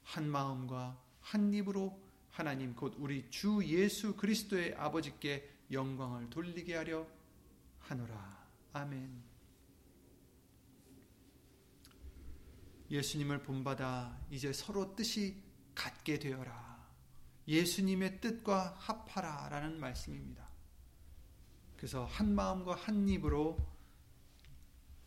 한 0.04 0.28
마음과 0.28 0.98
한 1.20 1.52
입으로 1.54 1.98
하나님 2.30 2.74
곧 2.74 2.94
우리 2.98 3.30
주 3.30 3.62
예수 3.64 4.16
그리스도의 4.16 4.74
아버지께 4.74 5.48
영광을 5.70 6.28
돌리게 6.28 6.76
하려 6.76 7.06
하노라. 7.80 8.46
아멘. 8.72 9.31
예수님을 12.92 13.42
본받아 13.42 14.20
이제 14.30 14.52
서로 14.52 14.94
뜻이 14.94 15.42
같게 15.74 16.18
되어라. 16.18 16.86
예수님의 17.48 18.20
뜻과 18.20 18.74
합하라 18.78 19.48
라는 19.48 19.80
말씀입니다. 19.80 20.46
그래서 21.76 22.04
한 22.04 22.34
마음과 22.34 22.74
한 22.74 23.08
입으로 23.08 23.58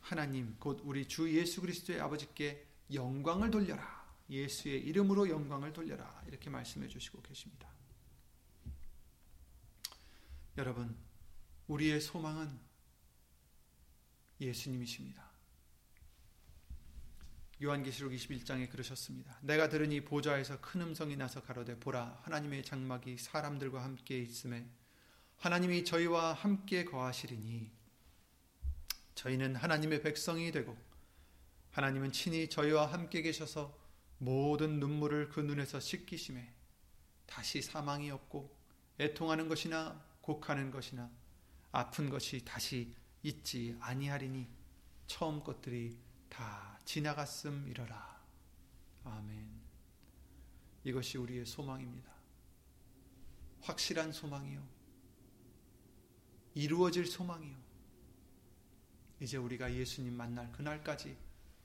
하나님 0.02 0.56
곧 0.60 0.82
우리 0.84 1.08
주 1.08 1.32
예수 1.38 1.62
그리스도의 1.62 2.02
아버지께 2.02 2.68
영광을 2.92 3.52
돌려라. 3.52 4.04
예수의 4.32 4.82
이름으로 4.82 5.30
영광을 5.30 5.72
돌려라. 5.72 6.24
이렇게 6.28 6.50
말씀해 6.50 6.88
주시고 6.88 7.22
계십니다. 7.22 7.70
여러분, 10.58 10.98
우리의 11.68 12.02
소망은 12.02 12.60
예수님이십니다. 14.42 15.25
요한계시록 17.64 18.12
21장에 18.12 18.70
그러셨습니다. 18.70 19.40
내가 19.42 19.70
들으니 19.70 20.04
보좌에서 20.04 20.60
큰 20.60 20.82
음성이 20.82 21.16
나서 21.16 21.42
가로되 21.42 21.80
보라 21.80 22.20
하나님의 22.24 22.64
장막이 22.64 23.18
사람들과 23.18 23.84
함께 23.84 24.20
있음에 24.20 24.70
하나님이 25.38 25.86
저희와 25.86 26.34
함께 26.34 26.84
거하시리니 26.84 27.72
저희는 29.16 29.56
하나님의 29.56 30.02
백성이 30.02 30.52
되고 30.52 30.78
하나님은 31.72 32.12
친히 32.12 32.50
저희와 32.50 32.92
함께 32.92 33.22
계셔서 33.22 33.78
모든 34.18 34.80
눈물을 34.80 35.30
그 35.30 35.40
눈에서 35.40 35.80
씻기심에 35.80 36.54
다시 37.26 37.62
사망이 37.62 38.12
없고 38.12 38.54
애통하는 39.00 39.48
것이나 39.48 40.04
곡하는 40.22 40.72
것이나 40.72 41.10
아픈 41.72 42.10
것이 42.10 42.44
다시 42.44 42.94
있지 43.24 43.78
아니하리니 43.80 44.48
처음 45.08 45.44
것들이 45.44 45.98
다 46.30 46.75
지나갔음 46.86 47.68
이러라. 47.68 48.24
아멘. 49.04 49.50
이것이 50.84 51.18
우리의 51.18 51.46
소망입니다. 51.46 52.12
확실한 53.62 54.12
소망이요. 54.12 54.64
이루어질 56.54 57.06
소망이요. 57.06 57.56
이제 59.20 59.38
우리가 59.38 59.74
예수님 59.74 60.14
만날 60.14 60.52
그날까지 60.52 61.18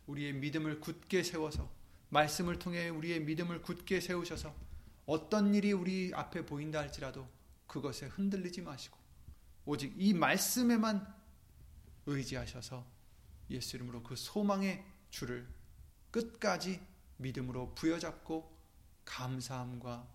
우리의 0.06 0.32
믿음을 0.34 0.80
굳게 0.80 1.22
세워서 1.22 1.70
말씀을 2.08 2.58
통해 2.58 2.88
우리의 2.88 3.20
믿음을 3.20 3.62
굳게 3.62 4.00
세우셔서 4.00 4.54
어떤 5.06 5.54
일이 5.54 5.72
우리 5.72 6.12
앞에 6.14 6.46
보인다 6.46 6.80
할지라도 6.80 7.28
그것에 7.66 8.06
흔들리지 8.06 8.62
마시고 8.62 8.98
오직 9.64 9.92
이 9.96 10.14
말씀에만 10.14 11.14
의지하셔서 12.06 12.84
예수 13.50 13.76
이름으로 13.76 14.02
그 14.02 14.16
소망의 14.16 14.84
주를 15.10 15.46
끝까지 16.10 16.80
믿음으로 17.18 17.74
부여잡고 17.74 18.50
감사함과 19.04 20.08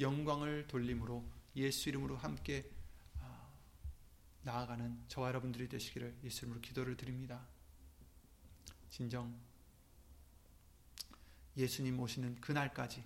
영광을 0.00 0.66
돌림으로 0.66 1.24
예수 1.56 1.88
이름으로 1.88 2.16
함께 2.16 2.70
나아가는 4.42 5.02
저와 5.08 5.28
여러분들이 5.28 5.68
되시기를 5.68 6.18
예수님으로 6.22 6.60
기도를 6.60 6.96
드립니다. 6.96 7.46
진정 8.90 9.34
예수님 11.56 11.98
오시는 11.98 12.40
그날까지 12.40 13.02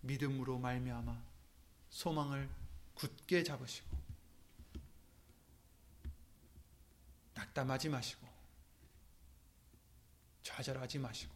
믿음으로 0.00 0.58
말미암아 0.58 1.22
소망을 1.90 2.48
굳게 2.94 3.42
잡으시고 3.42 3.96
낙담하지 7.34 7.90
마시고 7.90 8.26
좌절하지 10.58 10.98
마시고 10.98 11.32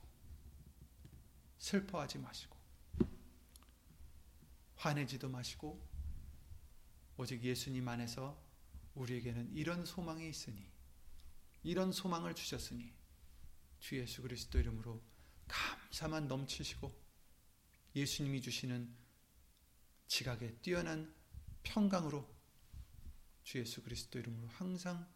슬퍼하지 1.58 2.18
마시고 2.18 2.56
화내지도 4.74 5.28
마시고 5.28 5.80
오직 7.16 7.40
예수님 7.44 7.86
안에서 7.86 8.36
우리에게는 8.96 9.52
이런 9.54 9.84
소망이 9.84 10.28
있으니 10.28 10.68
이런 11.62 11.92
소망을 11.92 12.34
주셨으니 12.34 12.92
주 13.78 13.96
예수 13.96 14.22
그리스도 14.22 14.58
이름으로 14.58 15.00
감사만 15.46 16.26
넘치시고 16.26 16.92
예수님이 17.94 18.42
주시는 18.42 18.92
지각에 20.08 20.56
뛰어난 20.62 21.14
평강으로 21.62 22.28
주 23.44 23.58
예수 23.60 23.84
그리스도 23.84 24.18
이름으로 24.18 24.48
항상 24.48 25.08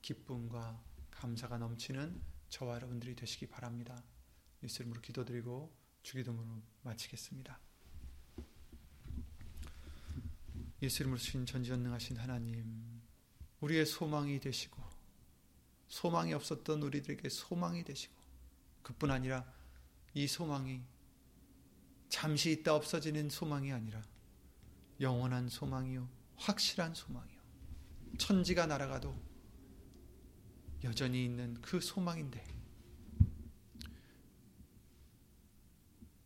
기쁨과 0.00 0.82
감사가 1.10 1.58
넘치는 1.58 2.33
저와 2.54 2.76
여러분들이 2.76 3.16
되시기 3.16 3.48
바랍니다. 3.48 4.00
예수 4.62 4.82
이름으로 4.82 5.00
기도드리고 5.00 5.76
주기도문으로 6.04 6.62
마치겠습니다. 6.82 7.58
예수 10.80 11.02
이름으로 11.02 11.18
주신 11.18 11.46
전지전능하신 11.46 12.16
하나님 12.16 13.02
우리의 13.58 13.84
소망이 13.84 14.38
되시고 14.38 14.80
소망이 15.88 16.32
없었던 16.32 16.80
우리들에게 16.80 17.28
소망이 17.28 17.82
되시고 17.82 18.14
그뿐 18.84 19.10
아니라 19.10 19.52
이 20.12 20.28
소망이 20.28 20.80
잠시 22.08 22.52
있다 22.52 22.76
없어지는 22.76 23.30
소망이 23.30 23.72
아니라 23.72 24.00
영원한 25.00 25.48
소망이요 25.48 26.08
확실한 26.36 26.94
소망이요 26.94 27.40
천지가 28.18 28.66
날아가도 28.66 29.33
여전히 30.84 31.24
있는 31.24 31.60
그 31.62 31.80
소망인데 31.80 32.44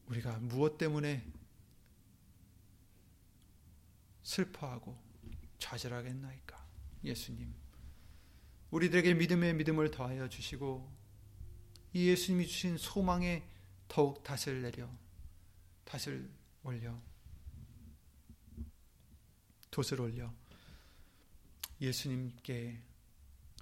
우리가 0.06 0.38
무엇 0.40 0.76
때문에 0.76 1.24
슬퍼하고 4.22 4.98
좌절하겠나이까? 5.59 6.66
예수님 7.04 7.54
우리들에게 8.70 9.14
믿음의 9.14 9.54
믿음을 9.54 9.90
더하여 9.90 10.28
주시고 10.28 10.92
이 11.92 12.09
예수님이 12.09 12.46
주신 12.46 12.76
소망에 12.76 13.48
더욱 13.86 14.22
닷을 14.24 14.62
내려 14.62 14.90
닷을 15.84 16.28
올려 16.64 17.00
돛을 19.70 20.00
올려 20.00 20.34
예수님께 21.80 22.88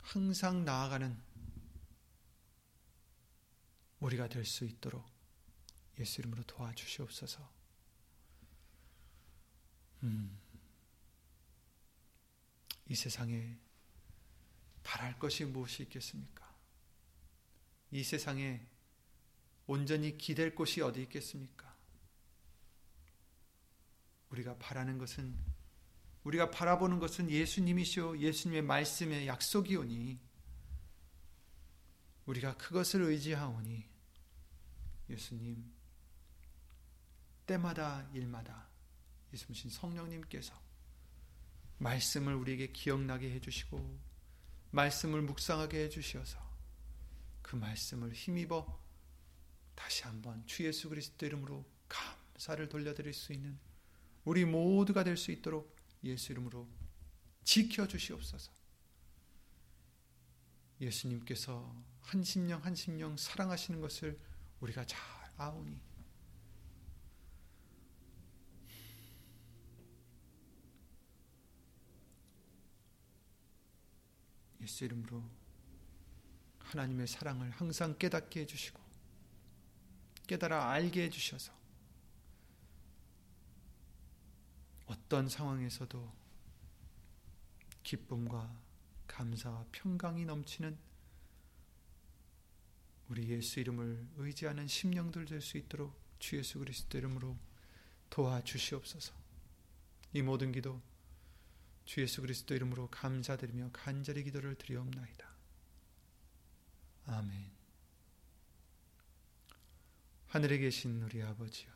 항상 0.07 0.64
나아가는 0.64 1.20
우리가 3.98 4.28
될 4.28 4.44
수 4.44 4.64
있도록 4.64 5.04
예수 5.98 6.20
이름으로 6.20 6.44
도와주시옵소서. 6.44 7.52
음, 10.04 10.38
이 12.88 12.94
세상에 12.94 13.59
바랄 14.84 15.18
것이 15.18 15.44
무엇이 15.44 15.82
있겠습니까? 15.82 16.54
이 17.90 18.04
세상에 18.04 18.64
온전히 19.66 20.16
기댈 20.16 20.54
곳이 20.54 20.82
어디 20.82 21.02
있겠습니까? 21.02 21.74
우리가 24.30 24.57
바라는 24.59 24.98
것은 24.98 25.36
우리가 26.27 26.51
바라보는 26.51 26.99
것은 26.99 27.31
예수님이시오 27.31 28.18
예수님의 28.18 28.62
말씀의 28.62 29.29
약속이오니 29.29 30.18
우리가 32.27 32.57
그것을 32.57 33.03
의지하오니 33.03 33.89
예수님 35.09 35.72
때마다 37.47 38.09
일마다 38.12 38.68
예수님 39.33 39.70
성령님께서 39.70 40.53
말씀을 41.79 42.35
우리에게 42.35 42.72
기억나게 42.72 43.31
해주시고 43.35 43.97
말씀을 44.72 45.22
묵상하게 45.22 45.85
해주시어서 45.85 46.45
그 47.41 47.55
말씀을 47.55 48.12
힘입어 48.12 48.81
다시 49.77 50.03
한번 50.03 50.45
주 50.47 50.66
예수 50.66 50.89
그리스도 50.89 51.24
이름으로 51.24 51.64
감사를 51.89 52.68
돌려드릴 52.68 53.14
수 53.14 53.33
있는 53.33 53.57
우리 54.24 54.45
모두가 54.45 55.05
될 55.05 55.16
수 55.16 55.31
있도록 55.31 55.76
예수 56.07 56.32
이름으로 56.32 56.68
지켜 57.44 57.86
주시옵소서. 57.86 58.52
예수님께서 60.80 61.74
한 62.00 62.22
심령 62.22 62.62
한 62.62 62.74
심령 62.74 63.16
사랑하시는 63.16 63.80
것을 63.80 64.18
우리가 64.61 64.84
잘 64.84 65.00
아오니 65.36 65.80
예수 74.61 74.84
이름으로 74.84 75.22
하나님의 76.59 77.07
사랑을 77.07 77.50
항상 77.50 77.96
깨닫게 77.96 78.40
해주시고 78.40 78.82
깨달아 80.26 80.70
알게 80.70 81.04
해주셔서 81.04 81.55
어떤 84.87 85.28
상황에서도 85.28 86.12
기쁨과 87.82 88.61
감사와 89.07 89.66
평강이 89.72 90.24
넘치는 90.24 90.76
우리 93.09 93.28
예수 93.28 93.61
이름을 93.61 94.09
의지하는 94.16 94.66
심령들 94.66 95.26
될 95.26 95.41
수 95.41 95.59
있도록 95.59 95.95
주 96.18 96.37
예수 96.37 96.59
그리스도 96.59 96.99
이름으로 96.99 97.37
도와주시옵소서. 98.11 99.14
이 100.12 100.22
모든 100.22 100.51
기도 100.51 100.80
주 101.84 102.01
예수 102.01 102.20
그리스도 102.20 102.55
이름으로 102.55 102.89
감사드리며 102.91 103.70
간절히 103.72 104.24
기도를 104.24 104.57
드리옵나이다. 104.57 105.37
아멘. 107.07 107.51
하늘에 110.26 110.59
계신 110.59 111.03
우리 111.03 111.22
아버지여 111.22 111.76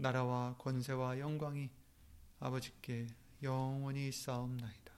나라와 0.00 0.56
권세와 0.56 1.18
영광이 1.18 1.68
아버지께 2.38 3.06
영원히 3.42 4.10
쌓옵나이다. 4.10 4.94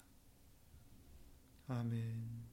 아멘. 1.66 2.52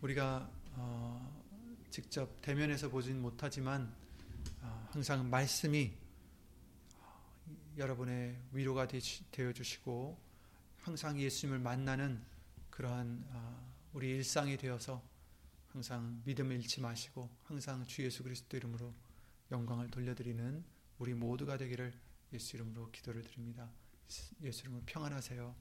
우리가 0.00 0.48
어, 0.74 1.42
직접 1.90 2.40
대면에서 2.40 2.88
보진 2.88 3.20
못하지만 3.20 3.92
어, 4.60 4.88
항상 4.92 5.28
말씀이 5.28 5.92
어, 7.00 7.32
여러분의 7.76 8.40
위로가 8.52 8.86
되어 8.86 9.52
주시고 9.52 10.16
항상 10.82 11.18
예수님을 11.18 11.58
만나는 11.58 12.24
그러한 12.70 13.24
어, 13.30 13.73
우리 13.94 14.10
일상이 14.10 14.56
되어서 14.56 15.00
항상 15.68 16.20
믿음을 16.24 16.56
잃지 16.56 16.80
마시고 16.80 17.30
항상 17.44 17.86
주 17.86 18.02
예수 18.02 18.24
그리스도 18.24 18.56
이름으로 18.56 18.92
영광을 19.52 19.88
돌려드리는 19.88 20.64
우리 20.98 21.14
모두가 21.14 21.56
되기를 21.56 21.92
예수 22.32 22.56
이름으로 22.56 22.90
기도를 22.90 23.22
드립니다. 23.22 23.70
예수 24.42 24.62
이름으로 24.62 24.82
평안하세요. 24.84 25.54